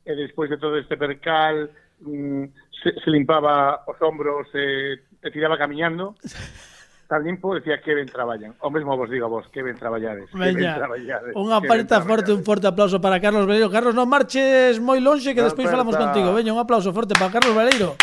[0.06, 1.70] eh, e despois de todo este percal,
[2.02, 2.44] mm,
[2.84, 6.16] se, se limpaba os hombros, eh, e tiraba camiñando,
[7.12, 8.56] tan limpo, decía que ben traballan.
[8.64, 10.32] O mesmo vos digo a vos, que ben traballades.
[10.32, 11.36] Que ben traballades.
[11.36, 13.68] Unha aperta forte, un forte aplauso para Carlos Valeiro.
[13.68, 16.32] Carlos, non marches moi lonxe que despois falamos contigo.
[16.32, 18.00] Veña, un aplauso forte para Carlos Valeiro.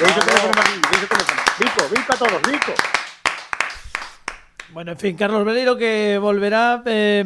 [0.00, 0.64] Deixo teléfono,
[1.60, 2.72] Vico, Vico a todos, Vico.
[4.72, 7.24] Bueno, en fin, Carlos Veleiro que volverá eh,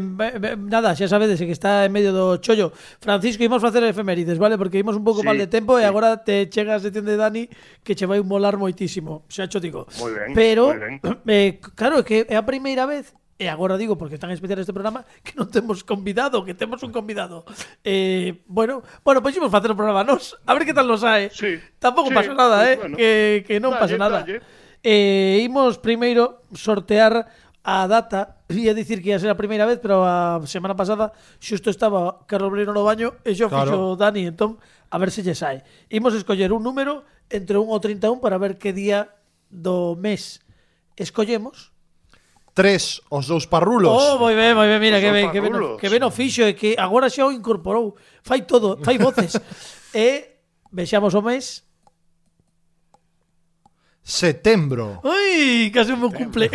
[0.58, 2.74] nada, xa sabedes que está en medio do chollo.
[2.98, 4.58] Francisco, imos facer efemérides, vale?
[4.58, 5.82] Porque imos un pouco sí, mal de tempo sí.
[5.82, 7.46] e agora te chega a sección de Dani
[7.86, 9.86] que che vai molar moitísimo, xa cho digo.
[10.02, 11.00] Muy ben, Pero, muy ben.
[11.36, 15.04] Eh, claro, que é a primeira vez E agora digo, porque tan especial este programa,
[15.20, 17.44] que non temos convidado, que temos un convidado.
[17.84, 21.28] Eh, bueno, bueno, pois imos facer o programa nos, a ver que tal nos sae.
[21.28, 24.24] Sí, Tampouco sí, pasa nada, pois eh, bueno, que, que non dalle, pasa nada.
[24.24, 24.40] Dalle.
[24.86, 27.26] E imos primeiro sortear
[27.66, 31.10] a data, ia dicir que ia ser a primeira vez, pero a semana pasada
[31.42, 33.66] xusto estaba Carlos Breiro no baño e xo claro.
[33.66, 35.66] fixo Dani, entón a ver se lle sai.
[35.90, 39.10] Imos escoller un número entre 1 ou 31 para ver que día
[39.50, 40.38] do mes
[40.94, 41.74] escollemos.
[42.54, 43.90] Tres, os dous parrulos.
[43.90, 46.46] Oh, moi ben, moi ben, mira, os que ben, que ben, que ben o fixo
[46.46, 47.98] e que agora xa o incorporou.
[48.22, 49.34] Fai todo, fai voces.
[49.90, 50.38] e
[50.70, 51.65] vexamos o mes
[54.06, 55.02] Setembro.
[55.02, 56.46] Ui, case o meu cumple.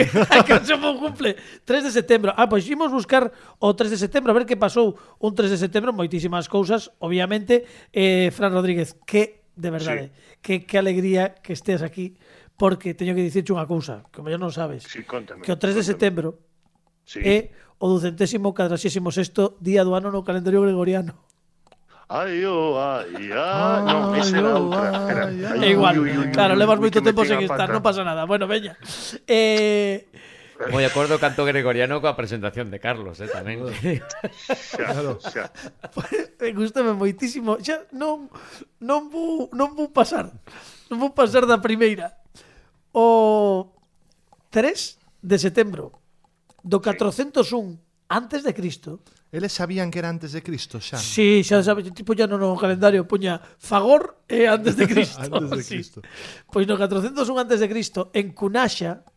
[0.48, 1.36] case o meu cumple.
[1.68, 2.32] 3 de setembro.
[2.40, 3.28] Ah, pois imos buscar
[3.60, 7.68] o 3 de setembro, a ver que pasou un 3 de setembro, moitísimas cousas, obviamente.
[7.92, 10.40] Eh, Fran Rodríguez, que, de verdade, sí.
[10.40, 12.16] que, que alegría que estés aquí,
[12.56, 14.88] porque teño que dicirche unha cousa, que o mellor non sabes.
[14.88, 15.76] Sí, contame, que o 3 contame.
[15.76, 16.28] de setembro
[17.04, 17.20] sí.
[17.20, 17.52] é
[17.84, 21.20] o ducentésimo cadrasísimo sexto día do ano no calendario gregoriano.
[22.12, 23.84] Ai, oh, ai, ai.
[23.88, 24.92] Non, ese era outra.
[25.08, 28.04] Era, ai, é igual, ui, ui, ui, claro, levas moito tempo sen estar, non pasa
[28.04, 28.28] nada.
[28.28, 28.76] Bueno, veña.
[29.24, 30.12] Eh...
[30.76, 33.64] Moi acordo canto gregoriano coa presentación de Carlos, eh, tamén.
[33.72, 35.24] xa, claro.
[35.24, 35.56] xa.
[36.44, 37.56] Eh, gústame moitísimo.
[37.64, 38.28] Xa non
[38.84, 40.28] non vou non vou pasar.
[40.92, 42.20] Non vou pasar da primeira.
[42.92, 43.72] O
[44.52, 45.96] 3 de setembro
[46.60, 47.80] do 401
[48.12, 49.00] antes de Cristo
[49.32, 51.00] Eles sabían que era antes de Cristo xa.
[51.00, 51.64] Sí, xa ah.
[51.64, 55.24] sabes, tipo ya no, no calendario poña Fagor e antes de Cristo.
[55.24, 56.00] antes de Cristo.
[56.04, 56.44] Sí.
[56.52, 59.08] Pois no 401 antes de Cristo en Cunaxa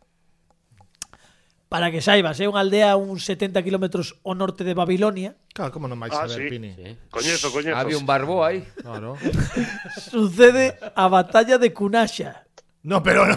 [1.67, 3.91] para que saibas, é unha aldea a uns 70 km
[4.23, 5.35] ao norte de Babilonia.
[5.51, 6.55] Claro, como non vais ah, saber, sí.
[6.55, 6.71] Pini?
[6.71, 6.95] Sí.
[7.11, 7.75] Coñezo, coñezo.
[7.75, 8.63] Había un barbo aí.
[8.79, 9.19] Claro.
[9.99, 12.44] Sucede a batalla de Cunaxa
[12.85, 13.35] No, pero no.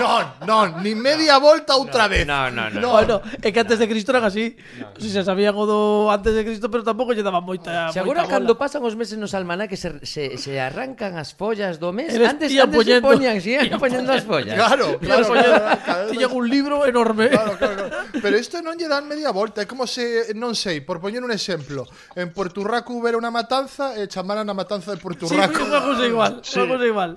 [0.00, 2.24] non, non, ni media volta outra vez.
[2.24, 2.80] No, no, no.
[2.80, 4.56] No, no, é que antes de Cristo eran así.
[4.80, 4.96] No, no.
[4.96, 8.24] Si se sabían o do antes de Cristo, pero tampouco lle daban moita Se agora
[8.24, 12.32] cando pasan os meses nos almanaques se, se, se arrancan as follas do mes, Eres
[12.32, 14.56] antes antes poñendo, se poñían, si iban poñendo as follas.
[14.56, 16.08] Claro, claro.
[16.08, 17.28] Tiñan un libro enorme.
[17.28, 18.08] Claro, claro, claro.
[18.24, 21.28] Pero isto non lle dan media volta, é como se non sei, por poñer un
[21.28, 21.84] exemplo,
[22.16, 25.52] en Puerto Rico hubiera unha matanza e chamaran a matanza de Puerto Sí, unha
[25.84, 26.56] cousa igual, sí.
[26.56, 27.10] unha cousa igual.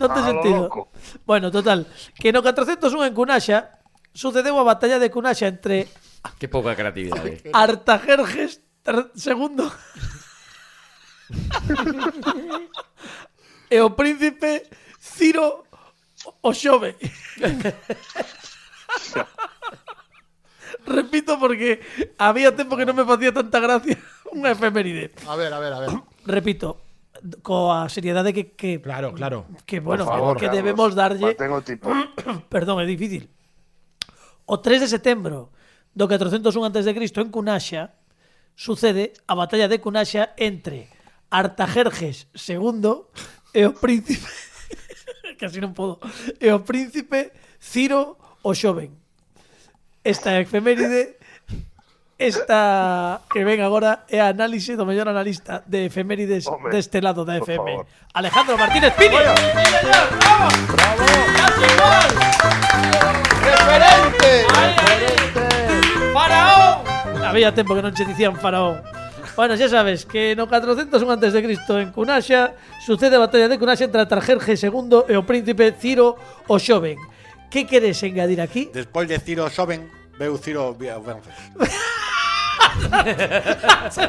[0.00, 0.62] Non te ah, sentido partido.
[0.70, 0.88] Loco.
[1.26, 3.58] Bueno, total, que no 401 en Cunaxa
[4.14, 5.88] sucedeu a batalla de Cunaxa entre
[6.22, 7.42] ah, Que pouca creatividade.
[7.44, 7.50] Eh.
[7.52, 9.66] Artajerjes ter- segundo
[13.70, 14.62] e o príncipe
[15.02, 15.66] Ciro
[16.42, 16.94] o Xove.
[20.86, 21.80] Repito porque
[22.18, 23.98] había tempo que non me facía tanta gracia
[24.30, 25.10] unha efeméride.
[25.26, 25.90] A ver, a ver, a ver.
[26.26, 26.78] Repito,
[27.42, 29.46] coa seriedade que, que Claro, claro.
[29.64, 31.34] Que bueno, Por favor, que, que debemos darlle.
[31.34, 31.88] Tengo tipo.
[32.52, 33.28] Perdón, é difícil.
[34.46, 35.50] O 3 de setembro
[35.96, 37.96] do 401 antes de Cristo en Cunaxa
[38.54, 40.88] sucede a batalla de Cunaxa entre
[41.30, 43.08] Artajerjes II
[43.52, 44.28] e o príncipe
[45.40, 46.00] casi non podo
[46.40, 48.96] e o príncipe Ciro o xoven
[50.04, 51.15] esta efeméride
[52.16, 57.28] Esta que ven agora é a análise do mellor analista de efemérides Hombre, deste lado
[57.28, 57.84] da FM.
[57.84, 57.86] Favor.
[58.16, 59.20] Alejandro Martínez Pini.
[59.20, 59.36] Bravo.
[60.72, 61.04] Bravo.
[63.44, 64.32] Referente.
[64.48, 65.44] Referente.
[66.16, 66.74] Faraón.
[67.20, 68.80] Había tempo que non che dicían faraón.
[69.36, 73.60] Bueno, xa sabes que no 401 antes de Cristo en Cunaxa sucede a batalla de
[73.60, 76.16] Cunaxa entre Tarjerje II e o príncipe Ciro
[76.48, 76.96] o Xoven.
[77.52, 78.72] Que queres engadir aquí?
[78.72, 79.84] Despois de Ciro o Xoven,
[80.16, 81.36] veu Ciro o Vences.
[83.90, 84.00] se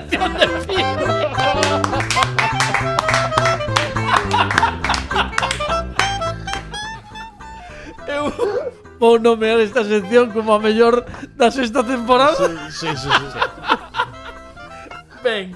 [8.07, 8.31] Eu
[8.99, 12.71] vou nomear esta sección como a mellor da sexta temporada.
[12.71, 13.09] Sí, sí, sí.
[13.09, 13.39] sí, sí.
[15.23, 15.55] Ben.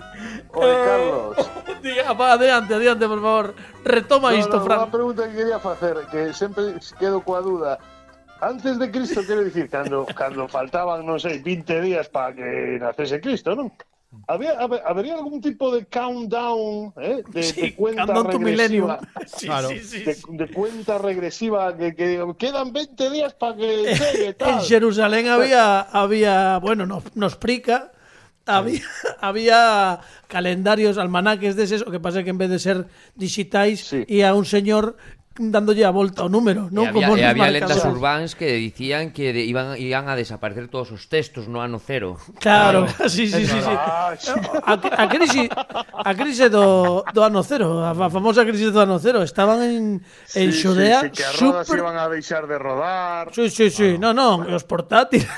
[0.54, 1.50] Oye, eh, Carlos.
[1.82, 3.56] Diga, va, adiante, adiante, por favor.
[3.84, 4.78] Retoma no, isto, no, Fran.
[4.86, 7.80] Unha pregunta que quería facer, que sempre quedo coa duda.
[8.42, 13.22] Antes de Cristo, quero dicir, cando, cando faltaban, non sei, 20 días para que nacese
[13.22, 13.70] Cristo, non?
[14.28, 17.24] Había, habería algún tipo de countdown, eh?
[17.32, 18.90] de, de cuenta Countdown to Millennium.
[18.92, 19.68] regresiva, Sí, Claro.
[19.72, 20.00] sí, sí.
[20.04, 24.60] de, de cuenta regresiva que, que quedan 20 días para que llegue En tal.
[24.68, 27.94] Jerusalén había, había bueno, nos, nos prica,
[28.46, 28.82] había,
[29.22, 34.04] había calendarios, almanaques deses, o que pasa que en vez de ser digitais, Sí.
[34.12, 34.98] ia un señor
[35.40, 36.86] dándolle a volta o número, non?
[36.86, 40.68] E había, Como e había lendas urbáns que dicían que de, iban iban a desaparecer
[40.68, 42.20] todos os textos no ano cero.
[42.44, 43.08] Claro, claro.
[43.08, 43.72] sí, sí, sí, sí.
[43.72, 49.24] A, a crise a crise do, do ano cero, a, famosa crise do ano cero,
[49.24, 49.84] estaban en
[50.36, 51.80] en sí, Xudea, sí, sí, que as rodas super...
[51.80, 53.32] iban a deixar de rodar.
[53.32, 54.60] Sí, sí, sí, no, no, bueno.
[54.60, 55.32] os portátiles.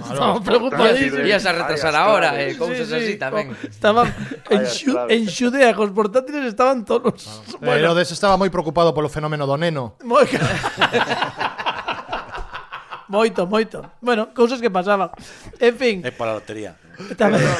[0.00, 1.26] Estaba preocupadísimo.
[1.26, 2.96] Ias a retrasar ahora, eh, cousas sí, sí.
[2.96, 3.52] así tamén.
[3.68, 4.08] Estaba
[4.48, 7.20] en, xu, en Xudea, cos portátiles estaban todos.
[7.20, 7.60] Claro.
[7.60, 7.76] Bueno.
[7.76, 10.00] Herodes estaba moi preocupado polo fenómeno do neno.
[10.02, 10.24] Moi...
[13.10, 13.78] moito, moito.
[14.00, 15.10] Bueno, cousas que pasaban.
[15.58, 15.96] En fin.
[16.06, 16.78] É para a lotería.
[17.18, 17.42] Tamén.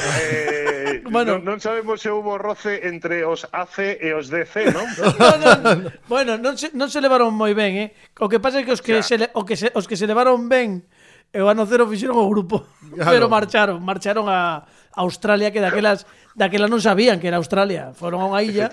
[0.91, 4.87] Eh, bueno, non, non sabemos se houve roce entre os AC e os DC, non?
[5.43, 5.71] no, no.
[6.07, 7.89] Bueno, non se, non se levaron moi ben, eh?
[8.19, 9.05] O que pasa é que os que, ya.
[9.05, 10.83] se, le, o que se, os que se levaron ben
[11.31, 12.67] E o ano cero fixeron o grupo.
[12.91, 13.11] Claro.
[13.15, 14.67] Pero marcharon, marcharon a
[14.99, 16.03] Australia que daquelas
[16.35, 17.95] daquela non sabían que era Australia.
[17.95, 18.67] Foron a unha illa.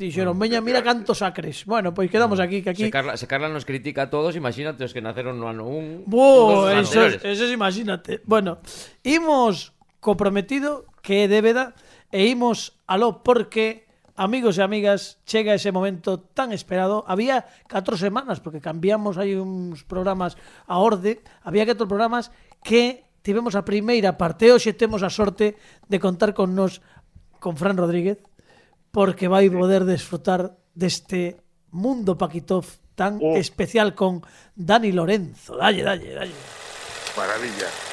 [0.00, 2.44] Dixeron, "Veña, mira cantos acres." Bueno, pois quedamos mm.
[2.44, 5.36] aquí que aquí Se Carla, se Carla nos critica a todos, imagínate os que naceron
[5.36, 6.08] no ano 1.
[6.08, 8.24] Bo, eso es, imagínate.
[8.24, 8.64] Bueno,
[9.04, 11.76] imos co prometido que é débeda
[12.08, 13.89] e imos aló porque
[14.20, 17.08] Amigos e amigas, chega ese momento tan esperado.
[17.08, 20.36] Había 4 semanas, porque cambiamos aí uns programas
[20.68, 22.28] a orde, había 4 programas
[22.60, 24.52] que tivemos a primeira parte.
[24.52, 25.56] Hoxe temos a sorte
[25.88, 26.84] de contar con nos
[27.40, 28.20] con Fran Rodríguez,
[28.92, 31.40] porque vai poder desfrutar deste
[31.72, 33.40] mundo Paquitov tan oh.
[33.40, 34.20] especial con
[34.52, 35.56] Dani Lorenzo.
[35.56, 36.36] Dalle, dalle, dalle.
[37.16, 37.89] Maravilla.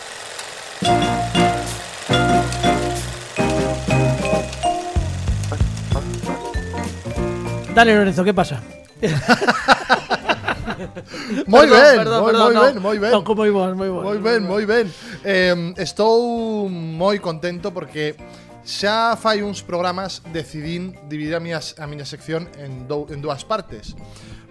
[7.77, 8.63] Dale, Lorenzo, ¿qué pasa?
[11.45, 13.13] moi perdón, ben, perdón, moi, perdón, moi, no, ben, moi ben.
[13.13, 14.01] Toco moi bon, moi bon.
[14.01, 14.89] Moi ben, moi ben.
[15.21, 18.17] Eh, estou moi contento porque
[18.65, 23.45] xa fai uns programas decidín dividir a miña, a miña sección en, dou, en dúas
[23.45, 23.93] partes.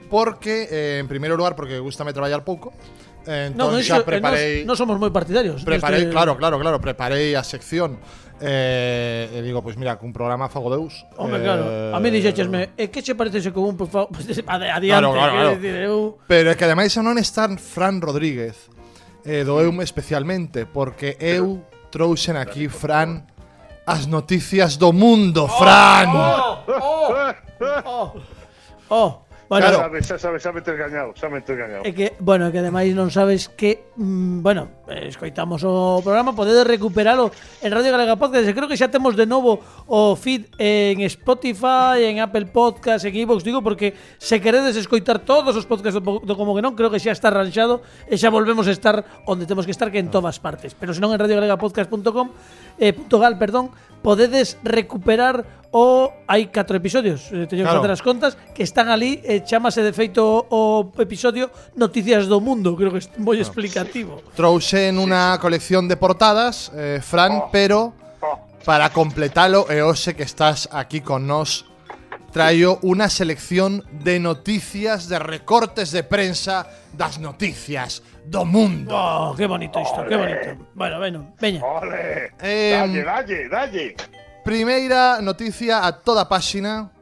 [0.06, 2.70] Porque, eh, en primeiro lugar, porque gustame traballar pouco.
[3.26, 4.62] Entón no, xa preparei...
[4.62, 5.66] Non no somos moi partidarios.
[5.66, 6.14] Preparei, este...
[6.14, 7.98] claro, claro, claro, preparei a sección
[8.36, 11.08] Eh, e digo, pois pues mira, cun programa fago deus.
[11.16, 11.64] Home, eh, claro.
[11.96, 14.92] A mí eh, dixéchesme, e que che parece ese un pues, adiante?
[14.92, 15.50] Claro, claro, claro.
[15.56, 16.20] Decir, eu...
[16.28, 18.68] Pero é que ademais non está Fran Rodríguez
[19.24, 23.24] eh, doeume especialmente, porque eu trouxen aquí, Fran,
[23.88, 26.12] as noticias do mundo, oh, Fran.
[26.12, 27.08] Oh, oh,
[27.64, 28.12] oh, oh.
[28.92, 29.25] oh.
[29.48, 31.82] Bueno, claro, xa sabes, xa meter gañado, xa meter gañado.
[31.86, 37.30] É que, bueno, que ademais non sabes que, mm, bueno, escoitamos o programa, podedes recuperalo
[37.62, 42.10] en Radio Galega Podcast, e creo que xa temos de novo o feed en Spotify,
[42.10, 46.34] en Apple Podcast, en iVoox, digo, porque se queredes escoitar todos os podcasts do, do
[46.34, 49.62] Como que non, creo que xa está arranxado e xa volvemos a estar onde temos
[49.62, 50.74] que estar, que en todas partes.
[50.74, 52.34] Pero senón en radiogalegapodcast.com,
[52.82, 53.70] eh, .gal, perdón,
[54.02, 57.84] podedes recuperar o hai catro episodios, eh, teño claro.
[57.84, 62.24] que facer as contas, que están ali, e chamase de feito o, o episodio Noticias
[62.32, 63.44] do Mundo, creo que é moi ah.
[63.44, 64.24] explicativo.
[64.32, 67.52] Trouxe en unha colección de portadas, eh, Fran, oh.
[67.52, 67.92] pero
[68.24, 68.40] oh.
[68.64, 71.68] para completalo e hoxe que estás aquí con nós
[72.32, 78.92] traio unha selección de noticias, de recortes de prensa das noticias do mundo.
[78.92, 80.08] Oh, que bonito isto, Olé.
[80.08, 80.48] que bonito.
[80.72, 81.60] Bueno, bueno, veña.
[81.64, 82.32] Ole.
[82.40, 84.15] Eh, dalle, dalle, dalle.
[84.46, 86.94] Primeira noticia a toda páxina,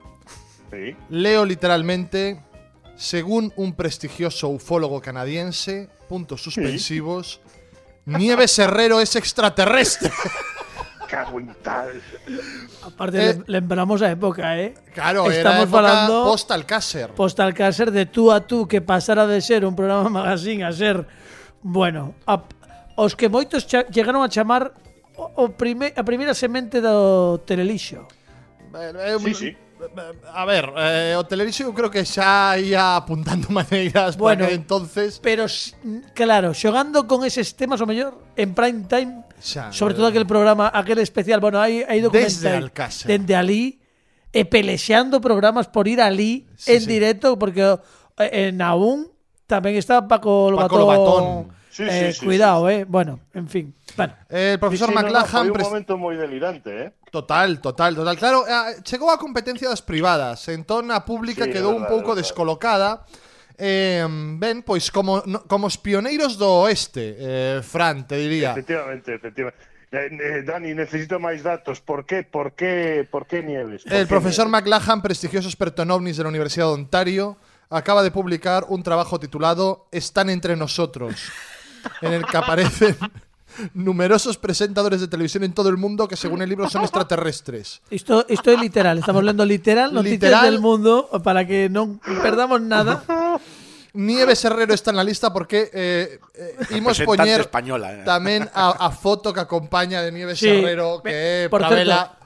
[0.72, 0.96] Sí.
[1.10, 2.40] leo literalmente,
[2.96, 7.40] según un prestigioso ufólogo canadiense, puntos suspensivos,
[8.06, 10.10] Nieves Herrero es extraterrestre.
[11.08, 12.00] Cago en tal.
[12.82, 14.72] Aparte, Eh, lem- lembramos a época, eh?
[14.94, 17.10] Claro, era Estamos época falando post-Alcácer.
[17.12, 21.06] Postalcácer de tú a tú que pasara de ser un programa magazine a ser,
[21.62, 22.42] bueno, a,
[22.96, 24.72] os que moitos cha, chegaron a chamar
[25.16, 28.06] o, o prime, a primeira semente do Telelixo.
[28.74, 29.50] Eh, eh, Sí, sí.
[30.32, 34.46] A ver, eh, o Televixo eu creo que xa ia apuntando maneiras Bueno.
[34.46, 35.44] para que entonces Pero,
[36.16, 40.24] claro, xogando con eses temas o mellor en prime time, Xa, sobre eh, todo aquel
[40.24, 43.06] programa, aquel especial, bueno, hai, hai documental Desde Alcácer.
[43.12, 43.76] dende ali
[44.32, 46.86] e pelexeando programas por ir ali Sí, en sí.
[46.88, 47.60] directo porque
[48.16, 49.12] eh, en aún
[49.44, 50.64] tamén está Paco Lobatón.
[50.64, 51.24] Paco Lobatón.
[51.68, 52.86] Sí, eh, sí, sí, cuidado, eh.
[52.88, 53.74] Bueno, en fin.
[53.96, 56.88] Bueno, el profesor Sí, sí, no, no, McLachlan un momento moi delirante, eh?
[57.10, 58.16] Total, total, total.
[58.18, 62.10] Claro, eh, chegou a competencia das privadas, entón a pública Sí, quedou é un pouco
[62.14, 62.26] verdade.
[62.26, 63.06] descolocada.
[63.54, 64.02] Eh,
[64.38, 68.50] ben, pois como no, como os pioneiros do oeste, eh, Fran, te diría.
[68.50, 69.62] Efectivamente, efectivamente.
[69.94, 71.78] Eh, eh, Dani, necesito máis datos.
[71.78, 73.86] Por qué, por qué, por qué Nieves?
[73.86, 74.66] ¿Por El qué profesor Nieves?
[74.66, 77.38] McLachlan, prestigioso experto en ovnis de la Universidad de Ontario,
[77.70, 81.30] acaba de publicar un trabajo titulado Están entre nosotros,
[82.02, 82.96] en el que aparecen
[83.74, 87.80] numerosos presentadores de televisión en todo el mundo que según el libro son extraterrestres.
[87.90, 88.98] isto é literal.
[88.98, 90.44] Estamos lendo literal noticias Literal.
[90.44, 93.02] del mundo para que non perdamos nada.
[93.94, 98.02] Nieves Herrero está en la lista porque eh, eh, imos poñer española, eh.
[98.02, 100.50] tamén a, a foto que acompaña de Nieves Sí.
[100.50, 101.48] Herrero que é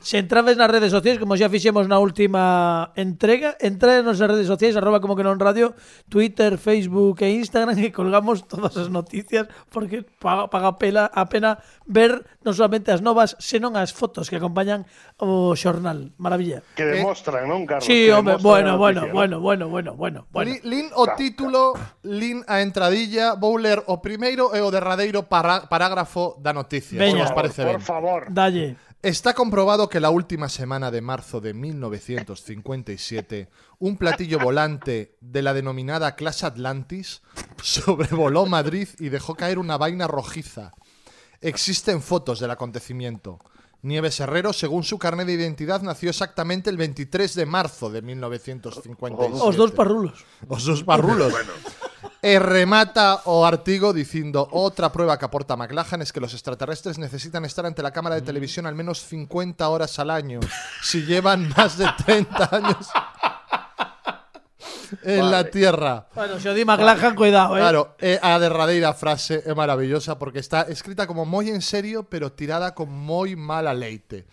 [0.09, 4.73] Se entrades nas redes sociais, como xa fixemos na última entrega, entrades nas redes sociais,
[4.73, 5.77] arroba como que non radio,
[6.09, 11.61] Twitter, Facebook e Instagram, e colgamos todas as noticias, porque paga, paga pela, a pena
[11.85, 14.89] ver non solamente as novas, senón as fotos que acompañan
[15.21, 16.17] o xornal.
[16.17, 16.65] Maravilla.
[16.73, 17.85] Que demostran, eh, non, Carlos?
[17.85, 20.49] Sí, hombre, bueno, bueno, bueno, bueno, bueno, bueno, bueno.
[20.65, 26.41] Lin o título, lin a entradilla, vou ler o primeiro e o derradeiro para, parágrafo
[26.41, 26.97] da noticia.
[26.97, 27.77] Veña, Os parece por, ben.
[27.77, 28.21] Por favor.
[28.33, 28.88] Dalle.
[29.09, 35.55] Está comprobado que la última semana de marzo de 1957, un platillo volante de la
[35.55, 37.23] denominada clase Atlantis
[37.63, 40.73] sobrevoló Madrid y dejó caer una vaina rojiza.
[41.41, 43.39] Existen fotos del acontecimiento.
[43.81, 49.41] Nieves Herrero, según su carnet de identidad, nació exactamente el 23 de marzo de 1957.
[49.43, 50.27] Os dous parrulos.
[50.49, 51.33] Os dos barrulos.
[52.23, 57.45] E remata o artigo diciendo otra prueba que aporta McLachlan es que los extraterrestres necesitan
[57.45, 60.41] estar ante la cámara de televisión al menos 50 horas al año
[60.83, 62.89] si llevan más de 30 años
[65.03, 66.07] en la Tierra.
[66.15, 67.61] Bueno, se o di McLachlan, cuidado, eh.
[67.61, 72.33] Claro, e a derradeira frase é maravillosa porque está escrita como moi en serio pero
[72.33, 74.25] tirada con moi mala leite.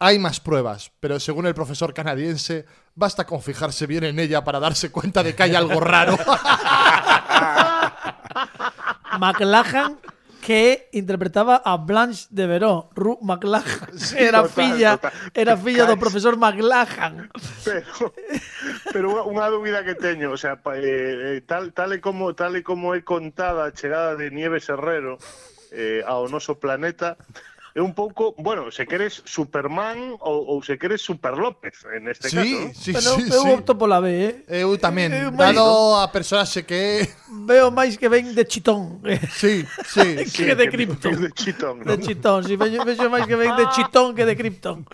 [0.00, 4.60] Hay más pruebas, pero según el profesor canadiense, basta con fijarse bien en ella para
[4.60, 6.16] darse cuenta de que hay algo raro.
[9.18, 9.98] McLachlan
[10.40, 13.90] que interpretaba a Blanche de Veró, Ru McLachlan.
[14.16, 15.12] era total, filla, total.
[15.34, 17.28] era filla do profesor McLachlan.
[17.66, 18.14] Pero,
[18.94, 22.62] pero unha, dúbida que teño, o sea, eh, eh, tal, tal, e como, tal e
[22.62, 25.18] como é contada a chegada de Nieves Herrero
[25.74, 27.18] eh, ao noso planeta,
[27.74, 32.28] é un pouco, bueno, se queres Superman ou, ou se queres Super López en este
[32.30, 32.56] sí, caso.
[32.74, 33.50] Sí, Pero sí, eu sí.
[33.52, 34.44] opto pola B, eh.
[34.48, 39.04] eh eu tamén, eh, eu dado a personaxe que Veo máis que ven de Chitón.
[39.28, 41.12] Sí, sí, sí que de Krypton.
[41.20, 41.84] De Chitón, ¿no?
[41.84, 43.72] De Chitón, si sí, vexo, vexo máis que ven de ah.
[43.76, 44.88] Chitón que de Krypton.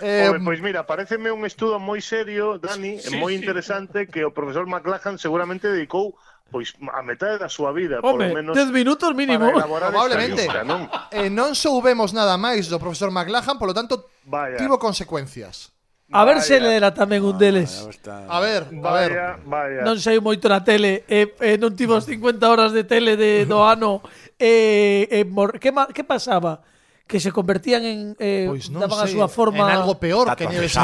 [0.00, 4.10] Eh, Obe, pois mira, pareceme un estudo moi serio, Dani, sí, moi interesante sí.
[4.10, 6.16] que o profesor McLachlan seguramente dedicou
[6.52, 9.48] pois a metade da súa vida, Home, polo menos 10 minutos mínimo.
[9.48, 10.44] Probablemente.
[10.44, 10.84] Esta non?
[11.08, 14.60] Eh, non soubemos nada máis do profesor McLahan, polo tanto, Vaya.
[14.60, 15.72] tivo consecuencias.
[16.12, 16.44] A ver vaya.
[16.44, 17.88] se lera tamén un deles.
[18.04, 19.10] Ah, a ver, a ver.
[19.16, 19.80] Vaya, vaya.
[19.80, 23.64] Non sei moito na tele, eh, eh, non tivo 50 horas de tele de do
[23.64, 24.04] ano.
[24.36, 26.60] Eh, eh, mor, que, que pasaba?
[27.08, 30.28] Que se convertían en eh, pois non daban sei, a súa forma en algo peor
[30.36, 30.76] que nieves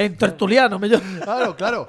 [0.00, 1.04] En tertuliano, mellor.
[1.20, 1.80] Claro, claro.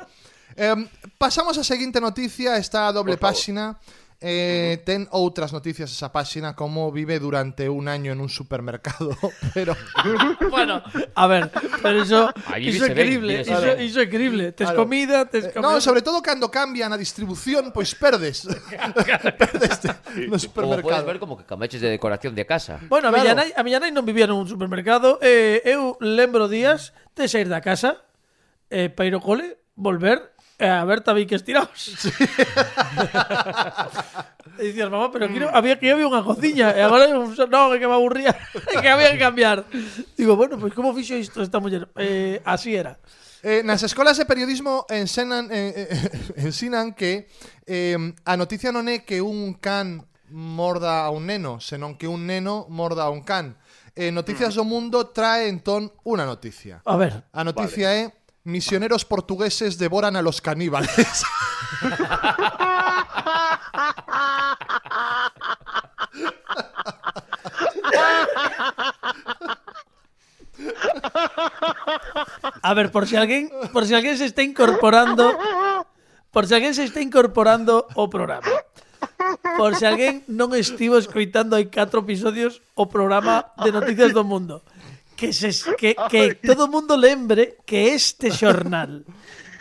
[0.55, 0.87] Eh,
[1.17, 3.77] pasamos a seguinte noticia, está a doble páxina.
[4.23, 9.11] Eh, ten outras noticias esa páxina como vive durante un año en un supermercado,
[9.53, 9.75] pero
[10.49, 10.81] bueno,
[11.13, 11.51] a ver,
[11.83, 14.55] pero iso iso é creíble, iso, iso é creíble.
[14.55, 14.87] Tes claro.
[14.87, 15.67] comida, tes eh, comida.
[15.67, 18.47] No, sobre todo cando cambian a distribución, pois perdes.
[19.37, 19.83] perdes
[20.31, 20.81] no supermercado.
[20.81, 22.79] Como podes ver como que cambiaches de decoración de casa.
[22.87, 23.19] Bueno, a claro.
[23.19, 27.51] miña nai, a miña nai non vivía nun supermercado, eh, eu lembro días de sair
[27.51, 28.07] da casa,
[28.71, 31.75] eh, para ir ao cole, volver E a Berta vi que estiraos.
[31.75, 32.11] Sí.
[34.59, 37.75] e dicías, mamá, pero aquí no, había que había unha cociña e agora no, non,
[37.75, 38.31] é que me aburría,
[38.81, 39.67] que había que cambiar.
[40.15, 41.91] Digo, bueno, pois pues, como fixo isto esta muller?
[41.99, 42.95] Eh, así era.
[43.43, 47.27] Eh, nas escolas de periodismo ensenan, eh, eh, ensinan que
[47.67, 52.23] eh, a noticia non é que un can morda a un neno, senón que un
[52.25, 53.59] neno morda a un can.
[53.95, 54.57] Eh, Noticias mm.
[54.59, 56.79] do Mundo trae entón unha noticia.
[56.83, 57.27] A ver.
[57.31, 58.01] A noticia vale.
[58.07, 60.95] é Misioneros portugueses devoran a los caníbales.
[72.61, 75.37] A ver, por si alguén, por si alguén se está incorporando,
[76.31, 78.47] por si alguén se está incorporando o programa.
[79.57, 84.61] Por si alguén non estivo escoitando hai catro episodios o programa de Noticias do Mundo.
[85.15, 89.07] que, se, que, que todo o mundo lembre que este xornal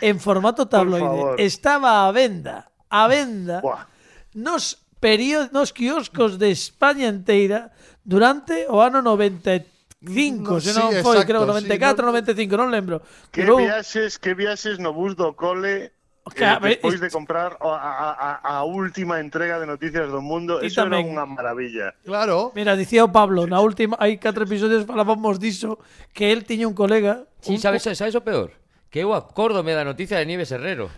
[0.03, 3.87] en formato tabloide estaba a venda, a venda Buah.
[4.35, 7.71] nos periód nos quioscos de España enteira
[8.03, 9.75] durante o ano 93
[10.05, 13.01] 95, no, se non sí, foi, exacto, creo, 94, sí, no, 95, non lembro.
[13.33, 13.57] Que Durou...
[13.65, 15.94] viaxes, que viaxes no bus do cole
[16.33, 20.81] Claro, eh, despois de comprar a, a, a última entrega de Noticias do Mundo, eso
[20.81, 21.93] tamén, era unha maravilla.
[22.01, 22.49] Claro.
[22.57, 25.77] Mira, dicía o Pablo, na última, hai catro episodios falábamos diso
[26.17, 27.29] que el tiña un colega.
[27.45, 27.61] Sí, un...
[27.61, 28.57] sabes, sabes o peor?
[28.89, 30.89] Que eu acórdome da noticia de Nieves Herrero.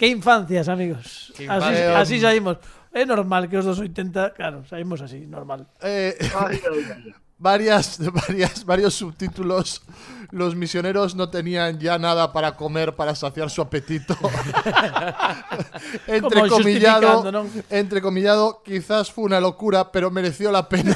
[0.00, 1.36] que infancias, amigos.
[1.36, 2.56] Que así, así saímos.
[2.96, 5.68] É normal que os dos 80, claro, saímos así, normal.
[5.84, 6.16] Eh...
[6.32, 7.14] Ay, ay, ay.
[7.40, 9.82] Varias, varias, varios subtítulos.
[10.30, 14.16] Los misioneros no tenían ya nada para comer para saciar su apetito.
[16.06, 17.50] entrecomillado, non?
[17.68, 20.94] entrecomillado, quizás fue una locura, pero mereció la pena.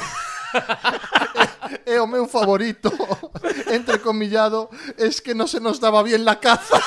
[1.85, 2.89] É o meu favorito,
[3.67, 6.79] entrecomillado, es que no se nos daba bien la caza.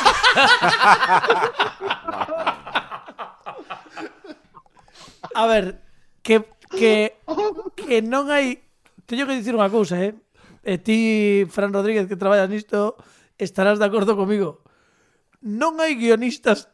[5.35, 5.83] A ver,
[6.23, 7.19] que, que,
[7.77, 8.68] que non hai...
[9.09, 10.13] Teño que dicir unha cousa, eh?
[10.61, 10.99] E ti,
[11.49, 13.01] Fran Rodríguez, que traballas nisto,
[13.41, 14.61] estarás de acordo comigo.
[15.41, 16.69] Non hai guionistas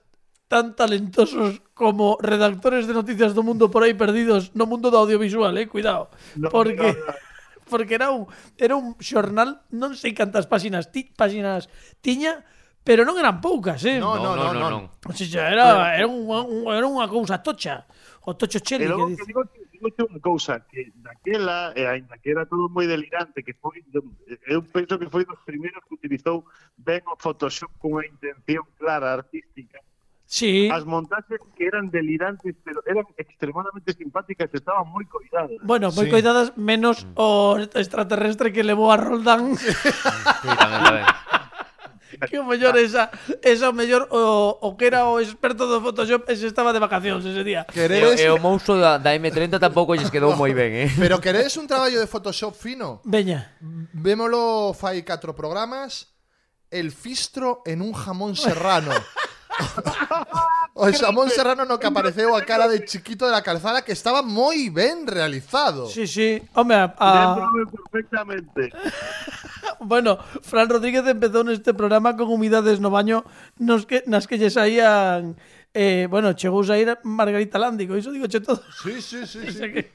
[0.50, 5.54] tan talentosos como redactores de noticias do mundo por aí perdidos no mundo do audiovisual,
[5.54, 5.70] eh?
[5.70, 6.10] Cuidado.
[6.34, 6.90] No, porque...
[6.90, 7.14] No, no.
[7.64, 8.28] Porque era un,
[8.60, 11.72] era un xornal, non sei cantas páxinas, ti, páxinas
[12.04, 12.44] tiña,
[12.84, 13.96] pero non eran poucas, eh?
[13.96, 14.52] Non, non, non.
[14.52, 14.84] non, non.
[15.00, 16.44] O sea, era, era, unha,
[16.76, 17.88] era unha cousa tocha.
[18.28, 19.24] O tocho cheli, que dice.
[19.24, 23.44] Que digo que digo unha cousa que daquela, e ainda que era todo moi delirante,
[23.44, 23.84] que foi,
[24.48, 29.12] eu penso que foi dos primeiros que utilizou ben o Photoshop con unha intención clara
[29.12, 29.82] artística,
[30.26, 30.68] Sí.
[30.72, 35.60] As montaxes que eran delirantes, pero eran extremadamente simpáticas, estaban moi coidadas.
[35.62, 36.10] Bueno, moi sí.
[36.10, 39.54] coidadas menos o extraterrestre que levou a Roldán.
[40.44, 41.06] Sí, tamén,
[42.30, 43.10] que o mellor esa,
[43.42, 47.24] esa o mellor o, o que era o experto do Photoshop ese estaba de vacacións
[47.24, 47.66] ese día.
[47.68, 48.20] Queredes...
[48.20, 50.90] E, o monstruo da, da M30 tampouco lles quedou moi ben, eh?
[51.02, 53.00] Pero queredes un traballo de Photoshop fino?
[53.04, 53.54] Veña.
[53.92, 56.14] Vémolo fai catro programas,
[56.70, 58.92] el fistro en un jamón serrano.
[60.74, 64.26] O xamón serrano no que apareceu a cara de chiquito de la calzada que estaba
[64.26, 65.86] moi ben realizado.
[65.86, 66.42] Sí, sí.
[66.50, 66.90] Home, a...
[67.38, 68.74] Lembro perfectamente.
[69.84, 73.22] Bueno, Fran Rodríguez empezou neste programa con humidades no baño
[73.60, 75.36] nos que, nas que lle saían...
[75.74, 78.62] Eh, bueno, chegou a ir Margarita Lándico, iso digo che todo.
[78.82, 79.42] Sí, sí, sí.
[79.58, 79.66] sí.
[79.72, 79.92] Que...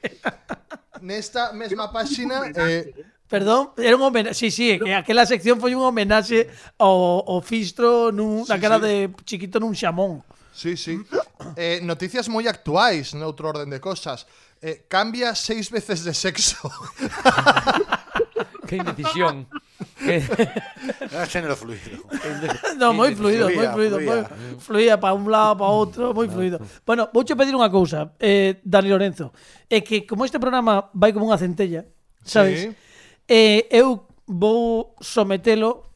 [1.00, 2.46] Nesta mesma páxina...
[2.52, 3.04] Eh, eh...
[3.30, 6.50] Perdón, era un homenaxe, sí, sí, que aquela sección foi un homenaxe
[6.82, 8.82] ao, ao Fistro nun, sí, na cara sí.
[8.82, 10.26] de chiquito nun xamón.
[10.50, 10.98] Sí, sí.
[11.54, 14.26] Eh, noticias moi actuais, noutro orden de cosas.
[14.58, 16.58] Eh, cambia seis veces de sexo.
[18.68, 19.46] que indecisión.
[20.06, 20.24] Eh.
[21.12, 22.00] Era género fluido.
[22.80, 23.96] no, moi fluido, moi fluido.
[24.00, 24.20] Fluía, moi,
[24.58, 26.60] fluía para un lado, para outro, moi fluido.
[26.86, 29.32] Bueno, vouche pedir unha cousa, eh, Dani Lorenzo.
[29.68, 31.84] É que como este programa vai como unha centella,
[32.24, 32.64] sabes?
[32.64, 32.68] Sí.
[33.28, 35.90] Eh, eu vou sometelo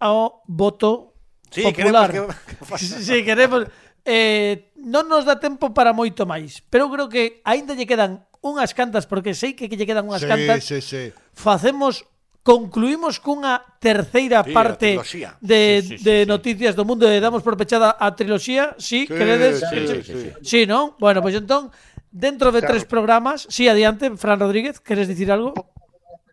[0.00, 1.14] ao voto
[1.50, 2.10] sí, popular.
[2.10, 2.78] Queremos que...
[2.78, 3.70] sí, sí, queremos...
[4.04, 8.20] Eh, non nos dá tempo para moito máis, pero eu creo que aínda lle quedan
[8.44, 10.60] unhas cantas, porque sei que lle quedan unhas sí, cantas.
[10.60, 11.02] Sí, sí.
[11.32, 12.04] Facemos
[12.44, 15.00] concluímos cunha terceira sí, parte
[15.40, 16.78] de, sí, sí, de sí, noticias sí.
[16.78, 19.64] do mundo e damos por pechada a triloxía, sí, sí queredes?
[19.64, 20.30] Sí, sí, sí.
[20.44, 20.92] sí, non?
[21.00, 21.72] Bueno, pois pues entón,
[22.12, 22.76] dentro de claro.
[22.76, 25.56] tres programas, sí, adiante, Fran Rodríguez, queres dicir algo?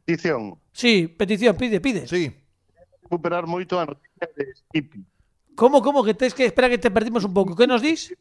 [0.03, 0.59] Petición.
[0.76, 2.03] Sí, petición, pide, pide.
[2.05, 2.28] Sí.
[3.07, 4.99] Recuperar moito a noticia de Skippy.
[5.55, 7.55] Como, como, que tens que espera que te perdimos un pouco.
[7.55, 8.12] Que nos dis?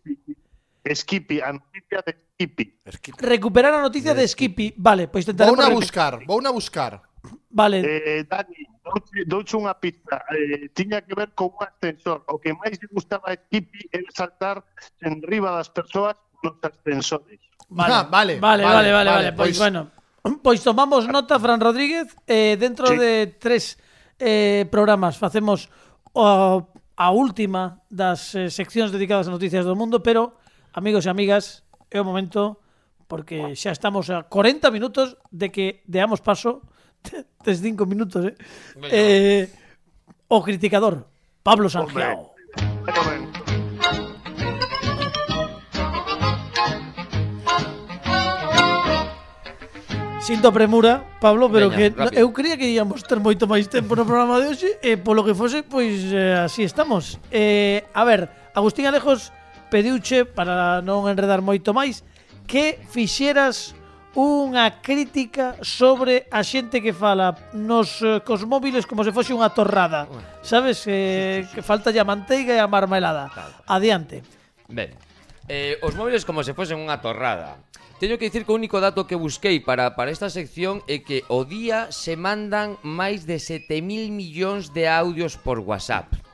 [0.86, 2.78] Skippy, a noticia de Skippy.
[3.18, 4.74] Recuperar a noticia de, de Skippy.
[4.78, 5.59] Vale, pois pues, tentaremos...
[5.59, 7.10] Vou a buscar, vou a buscar.
[7.51, 7.83] Vale.
[7.83, 10.25] Eh, Dani, douche, douche unha pista.
[10.31, 12.25] Eh, tiña que ver con un ascensor.
[12.31, 14.62] O que máis lle gustaba a Skippy era saltar
[15.03, 17.41] en riba das persoas nos ascensores.
[17.71, 19.31] Vale, ah, vale, vale, vale, vale, vale, vale.
[19.33, 19.91] Pois, pois bueno,
[20.43, 22.97] pois tomamos nota, Fran Rodríguez, eh, dentro sí.
[22.97, 23.79] de tres
[24.18, 25.68] eh, programas facemos
[26.12, 26.66] o,
[26.97, 30.37] a última das eh, seccións dedicadas a noticias do mundo, pero,
[30.75, 32.61] amigos e amigas, é o momento
[33.11, 36.80] porque xa estamos a 40 minutos de que deamos paso a
[37.44, 38.34] Tes cinco minutos, eh?
[38.76, 38.88] Venga.
[38.92, 39.48] eh
[40.30, 41.09] o criticador,
[41.42, 42.30] Pablo Sangiao.
[50.20, 52.20] Sinto a premura, Pablo, pero Veña, que rápido.
[52.20, 55.32] eu creía que íamos ter moito máis tempo no programa de hoxe e polo que
[55.34, 57.16] fose, pois eh, así estamos.
[57.32, 59.32] Eh, a ver, Agustín Alejos
[59.72, 62.05] pediuche para non enredar moito máis
[62.44, 63.72] que fixeras
[64.19, 69.55] unha crítica sobre a xente que fala nos eh, cos móviles como se fose unha
[69.55, 70.11] torrada.
[70.43, 73.31] Sabes eh, que falta a manteiga e a marmelada.
[73.71, 74.27] Adiante.
[74.67, 74.91] Ben.
[75.47, 77.59] Eh, os móviles como se fosen unha torrada.
[78.01, 81.23] Teño que dicir que o único dato que busquei para, para esta sección é que
[81.29, 86.30] o día se mandan máis de 7.000 millóns de audios por WhatsApp.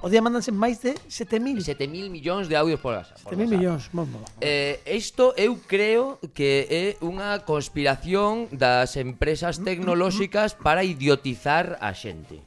[0.00, 1.60] O día mandanse máis de 7.000.
[1.60, 3.20] 7.000 millóns de audios por WhatsApp.
[3.20, 4.08] 7.000 millóns, moi.
[4.40, 12.40] Eh, isto eu creo que é unha conspiración das empresas tecnolóxicas para idiotizar a xente.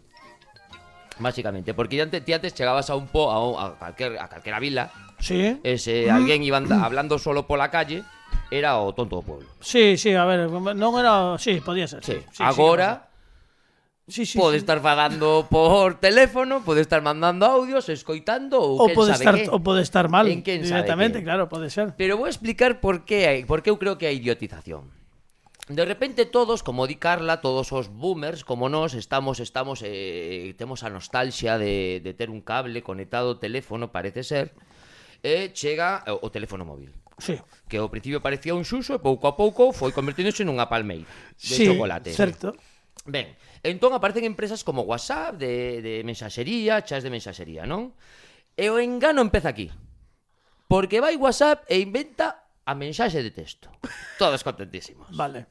[1.22, 4.58] Básicamente, porque antes, ti antes chegabas a un po a, un, a calquer a calquera
[4.58, 4.90] vila,
[5.22, 5.62] sí.
[5.62, 8.02] e se alguén iba hablando solo pola calle,
[8.50, 9.46] era o tonto do pueblo.
[9.62, 12.02] Sí, sí, a ver, non era, sí, podía ser.
[12.02, 13.13] Sí, sí, sí agora sí,
[14.06, 14.64] Sí, sí, pode sí.
[14.64, 19.48] estar falando por teléfono, pode estar mandando audios, escoitando ou, ou pode sabe estar que?
[19.48, 21.28] o pode estar mal en quen directamente, sabe que?
[21.32, 21.96] claro, pode ser.
[21.96, 24.92] Pero vou explicar por que hai, por que eu creo que hai idiotización.
[25.72, 30.84] De repente todos, como di Carla, todos os boomers como nós estamos estamos eh, temos
[30.84, 34.52] a nostalgia de de ter un cable conectado ao teléfono, parece ser.
[35.24, 36.92] E eh, chega o, o teléfono móvil.
[37.24, 37.40] Sí.
[37.72, 41.08] Que ao principio parecía un xuxo e pouco a pouco foi convertiéndose nunha palmeira
[41.40, 42.12] de sí, chocolate.
[42.12, 42.52] certo.
[43.08, 43.32] Ben,
[43.64, 47.96] Entón aparecen empresas como WhatsApp, de, de mensaxería, chas de mensaxería, non?
[48.60, 49.72] E o engano empeza aquí.
[50.68, 53.72] Porque vai WhatsApp e inventa a mensaxe de texto.
[54.22, 55.16] Todos contentísimos.
[55.16, 55.48] Vale.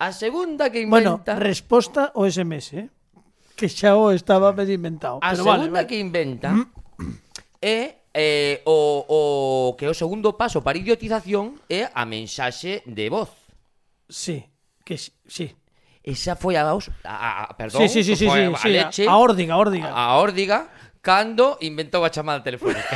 [0.00, 1.36] A segunda que inventa...
[1.36, 2.88] Bueno, resposta o SMS, eh?
[3.56, 5.20] que xa o estaba medio inventado.
[5.24, 5.88] A pero segunda vale, vale.
[5.88, 6.52] que inventa
[7.60, 9.20] é eh, o, o
[9.76, 13.32] que é o segundo paso para idiotización é a mensaxe de voz.
[14.08, 14.44] Sí,
[14.84, 15.56] que sí
[16.06, 19.10] e xa foi a, a, a perdón, sí, sí, sí, sí, sí, a, sí, Leche,
[19.10, 19.90] a, a Órdiga, a Órdiga.
[19.90, 20.70] A, a Órdiga
[21.02, 22.86] cando inventou a chamada telefónica.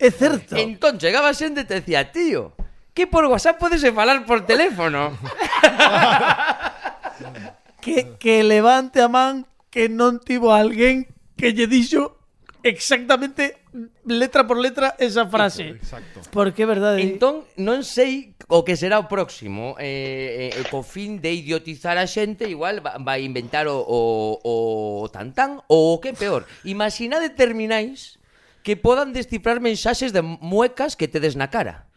[0.00, 0.56] é certo.
[0.56, 2.56] Entón chegaba xente e te decía, tío,
[2.96, 5.12] que por WhatsApp podes falar por teléfono.
[7.84, 12.16] que, que levante a man que non tivo alguén que lle dixo
[12.64, 13.61] exactamente
[14.04, 15.80] letra por letra esa frase.
[15.80, 16.20] Exacto.
[16.30, 17.00] Porque é verdade.
[17.00, 19.74] Entón, non sei o que será o próximo.
[19.80, 24.00] Eh, eh, eh co fin de idiotizar a xente, igual vai inventar o, o,
[24.44, 26.44] o tantán ou o que peor.
[26.68, 28.20] Imaginade termináis
[28.62, 31.88] que podan descifrar mensaxes de muecas que tedes na cara.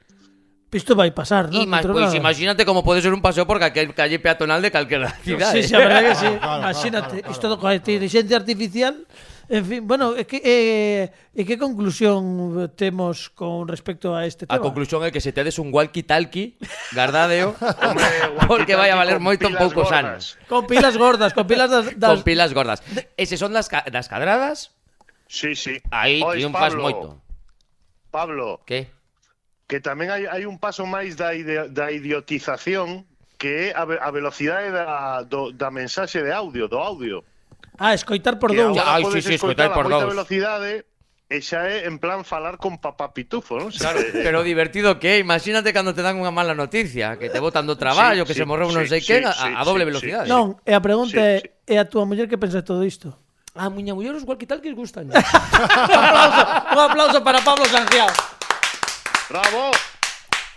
[0.76, 1.64] Isto vai pasar, non?
[1.64, 5.08] Ima, pois pues, imagínate como pode ser un paseo por calquer calle peatonal de calquera
[5.24, 5.64] cidade.
[5.64, 5.78] Sí, sí, eh.
[5.78, 6.28] a verdade que sí.
[6.28, 7.32] Claro, claro, imagínate, claro, claro, claro, claro.
[7.32, 8.96] isto co inteligencia artificial
[9.48, 14.58] En fin, bueno, e que, eh, e que conclusión temos con respecto a este tema?
[14.58, 16.58] A conclusión é que se tedes un walkie-talkie,
[16.98, 17.54] gardadeo,
[17.86, 18.10] Hombre,
[18.50, 20.42] porque vai a valer moito poucos anos.
[20.50, 21.94] Con pilas gordas, con pilas das...
[21.94, 22.10] das...
[22.10, 22.82] Con pilas gordas.
[23.14, 24.74] E se son das, ca das cadradas,
[25.30, 25.78] sí, sí.
[25.94, 27.08] aí Ois, triunfas Pablo, moito.
[28.10, 28.90] Pablo, que?
[29.66, 33.06] que tamén hai, hai un paso máis da, ide, da idiotización
[33.38, 37.26] que é a, a velocidade da, do, da mensaxe de audio, do audio.
[37.78, 38.78] Ah, escoitar por dous.
[38.80, 40.08] Ah, sí, sí, escoitar, por dous.
[40.08, 40.86] velocidade
[41.26, 43.74] e xa é en plan falar con papá pitufo, non?
[43.82, 47.66] Claro, pero divertido que é, imagínate cando te dan unha mala noticia, que te botan
[47.66, 49.64] do traballo, sí, que sí, se morreu sí, non sei sí, quen, sí, a, a
[49.66, 50.26] doble sí, velocidade.
[50.30, 51.74] Sí, non, e a pregunta sí, é, sí.
[51.74, 53.18] é a túa muller que pensa todo isto?
[53.58, 55.10] A miña muller os tal que gustan.
[55.12, 56.42] un, aplauso,
[56.76, 58.12] un aplauso para Pablo Sanciao.
[59.32, 59.72] Bravo.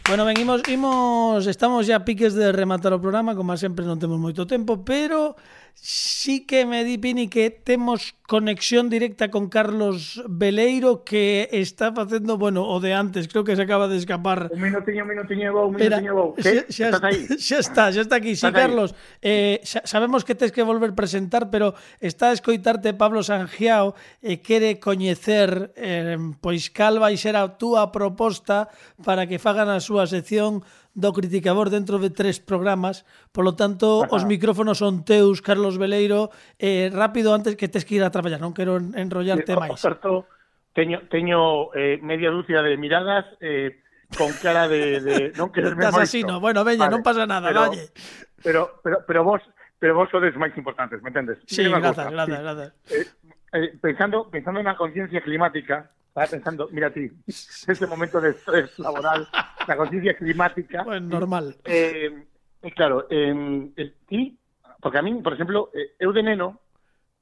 [0.09, 4.01] Bueno, ben, imos, imos, estamos ya a piques de rematar o programa, como sempre non
[4.01, 5.37] temos moito tempo, pero
[5.81, 12.37] Sí que me di, Pini, que temos conexión directa con Carlos Veleiro que está facendo,
[12.37, 14.51] bueno, o de antes, creo que se acaba de escapar.
[14.53, 16.35] Un minutiño, un minutinho, vou, un Pera, minutinho, vou.
[16.37, 17.21] Xa, xa, estás aí?
[17.39, 18.37] xa está, xa está aquí.
[18.37, 21.73] Sí, Carlos, eh, xa, sabemos que tes que volver presentar, pero
[22.03, 27.57] está a escoitarte Pablo Sangiao e eh, quere coñecer eh, pois cal vai ser a
[27.57, 28.69] túa proposta
[29.07, 30.61] para que fagan a súa sección
[30.99, 34.19] do criticador dentro de tres programas, polo tanto, Ajá.
[34.19, 38.43] os micrófonos son teus, Carlos Veleiro, eh, rápido antes que tes que ir a traballar,
[38.43, 39.79] non quero enrollarte eh, máis.
[39.79, 40.27] Certo,
[40.75, 43.79] teño, teño eh, media dúcia de miradas eh,
[44.19, 46.27] con cara de, de non quererme moito.
[46.27, 46.43] no?
[46.43, 47.95] bueno, veña, vale, non pasa nada, pero, valle.
[48.43, 49.43] Pero, pero, pero vos
[49.79, 51.39] pero vos sodes máis importantes, me entendes?
[51.47, 52.71] Sí, grazas, grazas, grazas.
[52.91, 53.07] Eh,
[53.55, 59.29] eh, pensando, pensando na conciencia climática, estaba pensando, mira ti, ese momento de estrés laboral,
[59.67, 60.83] la conciencia climática.
[60.83, 61.57] Bueno, normal.
[61.65, 62.25] Eh,
[62.63, 64.37] eh, claro, eh, ti,
[64.81, 66.61] porque a mí, por exemplo, eh, eu de neno,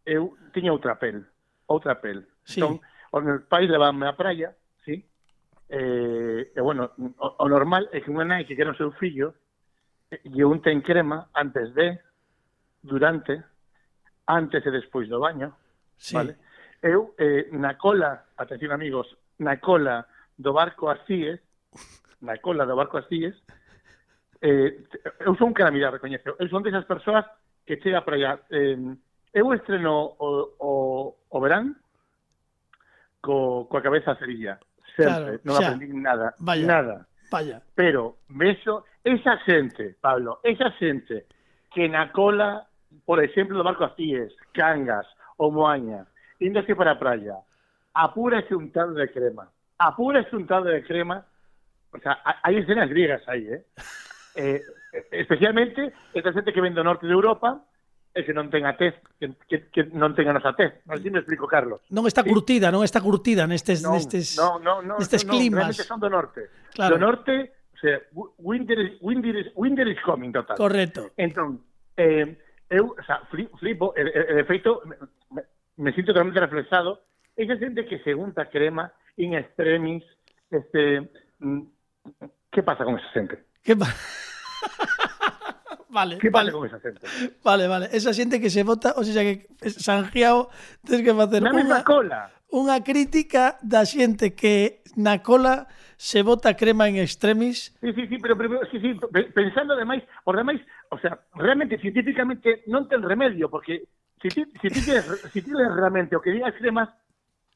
[0.04, 1.26] eu tiña outra pel,
[1.66, 2.26] outra pel.
[2.44, 2.60] Sí.
[2.60, 2.80] Entón,
[3.10, 4.54] os meus pais levanme á praia,
[4.86, 5.02] sí?
[5.68, 9.34] Eh, e, bueno, o, o normal é que unha nai que quere o seu fillo
[10.14, 11.98] eh, lle unten crema antes de,
[12.86, 13.42] durante,
[14.30, 15.50] antes e despois do baño,
[15.98, 16.14] Sí.
[16.14, 16.36] vale?
[16.86, 19.10] Eu, eh, na cola, atención amigos,
[19.42, 20.06] na cola
[20.38, 21.42] do barco Asíes,
[22.22, 23.34] na cola do barco Asíes,
[24.40, 24.78] eh,
[25.26, 26.38] eu son un calamidad, recoñezo.
[26.38, 27.26] Eu son desas persoas
[27.66, 28.32] que chega para allá.
[28.54, 28.78] Eh,
[29.34, 30.70] eu estreno o, o,
[31.26, 31.74] o verán
[33.18, 34.62] co, coa cabeza cerilla.
[34.94, 35.74] Claro, Sempre, non xa.
[35.74, 36.38] aprendí nada.
[36.38, 36.64] Vaya.
[36.70, 36.96] Nada.
[37.34, 37.58] Vaya.
[37.74, 41.26] Pero vexo esa xente, Pablo, esa xente
[41.74, 42.62] que na cola,
[43.02, 45.10] por exemplo, do barco Asíes, Cangas
[45.42, 46.06] ou Moaña,
[46.40, 47.36] índose para a praia,
[47.94, 51.24] apúrase un tal de crema, apúrase un tal de crema,
[51.92, 53.62] o sea, ha- hai escenas griegas aí, eh?
[54.36, 54.60] eh
[55.12, 57.60] especialmente esta xente que ven do norte de Europa
[58.16, 60.72] e que non ten a tez, que, que, que non ten a nosa tez.
[60.88, 61.84] Non sei me explico, Carlos.
[61.92, 65.68] Non está curtida, non está curtida nestes Non, nestes no, no, no, nestes no, climas.
[65.68, 66.48] realmente son do norte.
[66.72, 66.96] Claro.
[66.96, 70.56] Do norte, o sea, wi- winter, is- winter, is, winter is coming, total.
[70.56, 71.12] Correcto.
[71.20, 71.60] Entón,
[71.96, 72.40] eh,
[72.72, 74.96] eu, o sea, fli- flipo, e, e de feito, me,
[75.76, 77.02] me siento totalmente reflejado.
[77.36, 80.04] esa gente que se unta crema in extremis.
[80.50, 81.62] Este, mm,
[82.50, 83.44] ¿Qué pasa con esa gente?
[83.62, 83.94] ¿Qué pasa?
[85.88, 86.18] vale.
[86.18, 86.52] ¿Qué vale.
[86.52, 87.06] con esa xente?
[87.44, 87.88] Vale, vale.
[87.92, 90.48] Esa xente que se vota, o sea que Sanjiao
[90.84, 92.32] tens que facer na unha, cola.
[92.48, 97.76] unha crítica da xente que na cola se vota crema en extremis.
[97.80, 98.96] Sí, sí, sí, pero, pero sí, sí,
[99.34, 103.84] pensando ademais, por demais, o sea, realmente científicamente non ten remedio, porque
[104.20, 106.88] si ti, si ti tienes, si ti lees realmente o que digas cremas,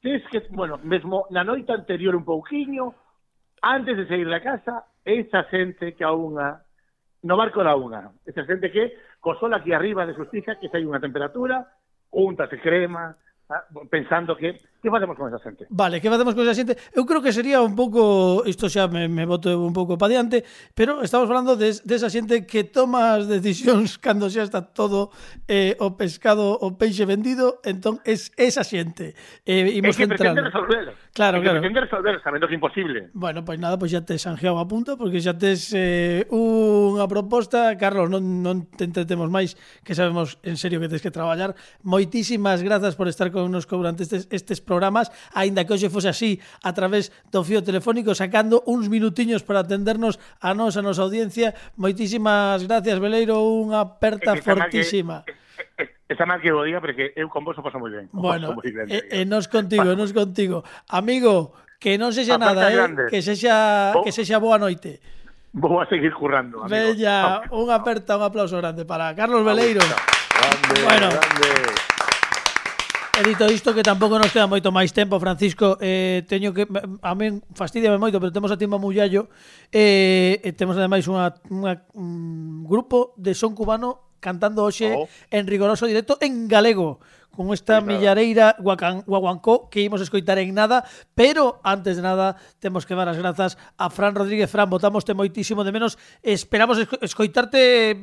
[0.00, 2.94] tens que, bueno, mesmo na noite anterior un pouquiño,
[3.62, 6.64] antes de sair da casa, esa xente que a unha,
[7.24, 10.80] no barco da unha, esa xente que, co sol aquí arriba de xustiza, que se
[10.80, 11.64] hai unha temperatura,
[12.12, 13.12] úntase crema,
[13.52, 15.66] ah, pensando que, que facemos con esa xente?
[15.68, 16.76] Vale, que facemos con esa xente?
[16.96, 20.40] Eu creo que sería un pouco, isto xa me, me boto un pouco pa diante,
[20.72, 25.12] pero estamos falando des, de esa xente que toma as decisións cando xa está todo
[25.48, 29.12] eh, o pescado, o peixe vendido, entón es esa xente.
[29.44, 30.96] Eh, imos é que pretende resolver.
[31.12, 31.60] Claro, é que claro.
[31.60, 32.98] pretende resolver, sabendo que é imposible.
[33.12, 36.24] Bueno, pois pues nada, pois pues xa te sanjeado a punta, porque xa tes eh,
[36.30, 41.12] unha proposta, Carlos, non, non te entretemos máis, que sabemos en serio que tens que
[41.12, 41.52] traballar.
[41.84, 46.38] Moitísimas grazas por estar con nos durante estes, estes programas, aínda que hoxe fose así
[46.62, 51.58] a través do fío telefónico sacando uns minutiños para atendernos a nos, a nosa audiencia.
[51.74, 55.26] Moitísimas gracias, Beleiro, unha aperta que fortísima.
[55.26, 55.34] Que,
[56.10, 58.10] Está mal que o día, pero que eu con vos o paso moi ben.
[58.10, 59.94] O bueno, moi ben, e, e nos contigo, vale.
[59.94, 60.66] nos contigo.
[60.90, 63.02] Amigo, que non sexa aperta nada, eh, grande.
[63.06, 63.10] eh?
[63.14, 64.02] que sexa, oh.
[64.02, 64.98] que sexa boa noite.
[65.54, 66.74] Vou a seguir currando, amigo.
[66.74, 69.82] Bella, unha aperta, un aplauso grande para Carlos Beleiro.
[69.86, 71.89] Grande, bueno, grande.
[73.20, 76.64] E dito isto que tampouco nos queda moito máis tempo, Francisco, eh, teño que
[77.04, 79.28] a min fastidiame moito, pero temos a Timba Mullallo
[79.68, 85.04] eh, e temos ademais unha, unha, un grupo de son cubano cantando hoxe oh.
[85.28, 87.04] en rigoroso directo en galego
[87.34, 92.86] con esta pues millareira guaguancó que imos escoitar en nada, pero antes de nada temos
[92.86, 94.50] que dar as grazas a Fran Rodríguez.
[94.50, 95.96] Fran, votamoste moitísimo de menos.
[96.22, 97.96] Esperamos escoitarte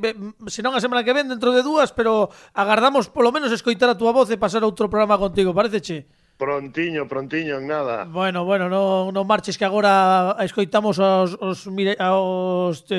[0.48, 4.12] senón a semana que ven dentro de dúas, pero agardamos polo menos escoitar a túa
[4.12, 6.08] voz e pasar outro programa contigo, pareceche?
[6.38, 8.04] Prontiño, prontiño, en nada.
[8.04, 11.98] Bueno, bueno, non, no marches que agora escoitamos aos, os, mire,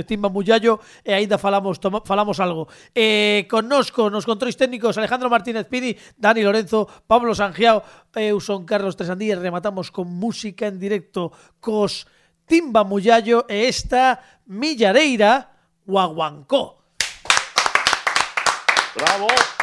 [0.03, 2.67] Timba Mullallo e aínda falamos toma, falamos algo.
[2.91, 7.79] Eh, connosco, nos controis técnicos, Alejandro Martínez Pidi, Dani Lorenzo, Pablo Sangiao,
[8.11, 11.31] eu son Carlos Tresandí e rematamos con música en directo
[11.63, 12.11] cos
[12.43, 14.19] Timba Mullallo e esta
[14.51, 15.47] Millareira
[15.87, 16.83] Guaguancó.
[18.99, 19.58] Bravo!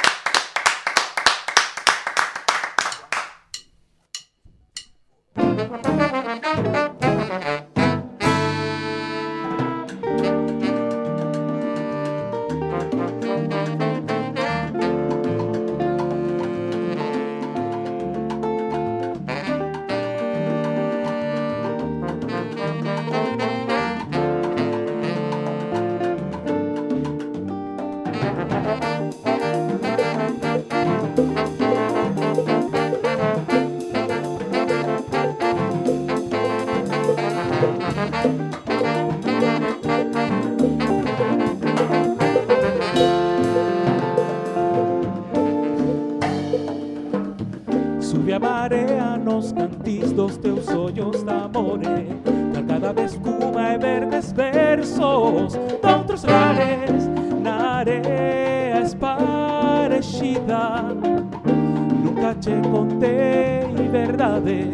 [51.56, 52.06] amore,
[52.68, 57.08] cada vez cuba verdes versos doutros lares
[57.40, 60.14] na areia esparecida
[62.04, 64.68] nunca che contei verdades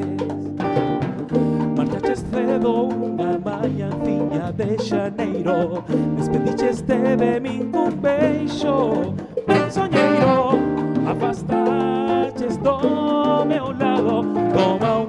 [1.77, 5.85] marchaches cedo unha mañanciña de xaneiro
[6.17, 9.15] despediches de de min cun beixo
[9.47, 10.59] ben soñeiro
[11.07, 14.25] afastaches do meu lado
[14.55, 15.02] como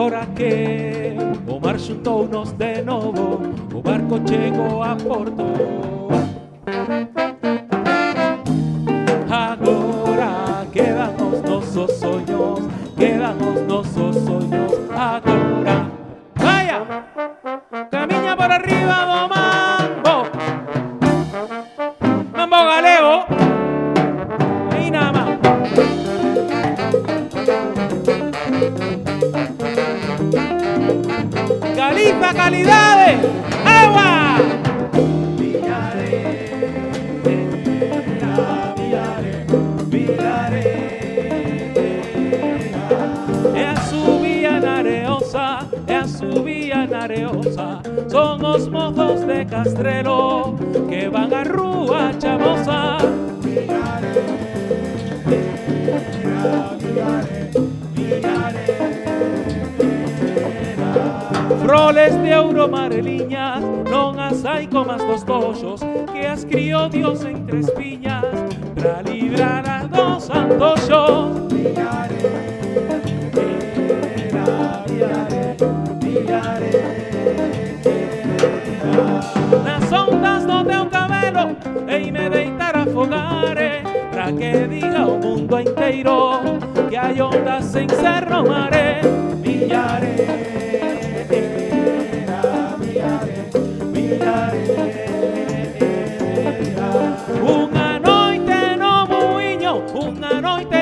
[0.00, 1.14] Agora que
[1.46, 3.38] o mar xuntou nos de novo
[3.74, 5.99] O barco chegou a porto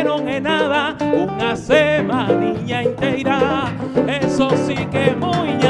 [0.09, 3.72] dieron en nada una semanilla entera.
[4.06, 5.67] Eso sí que muy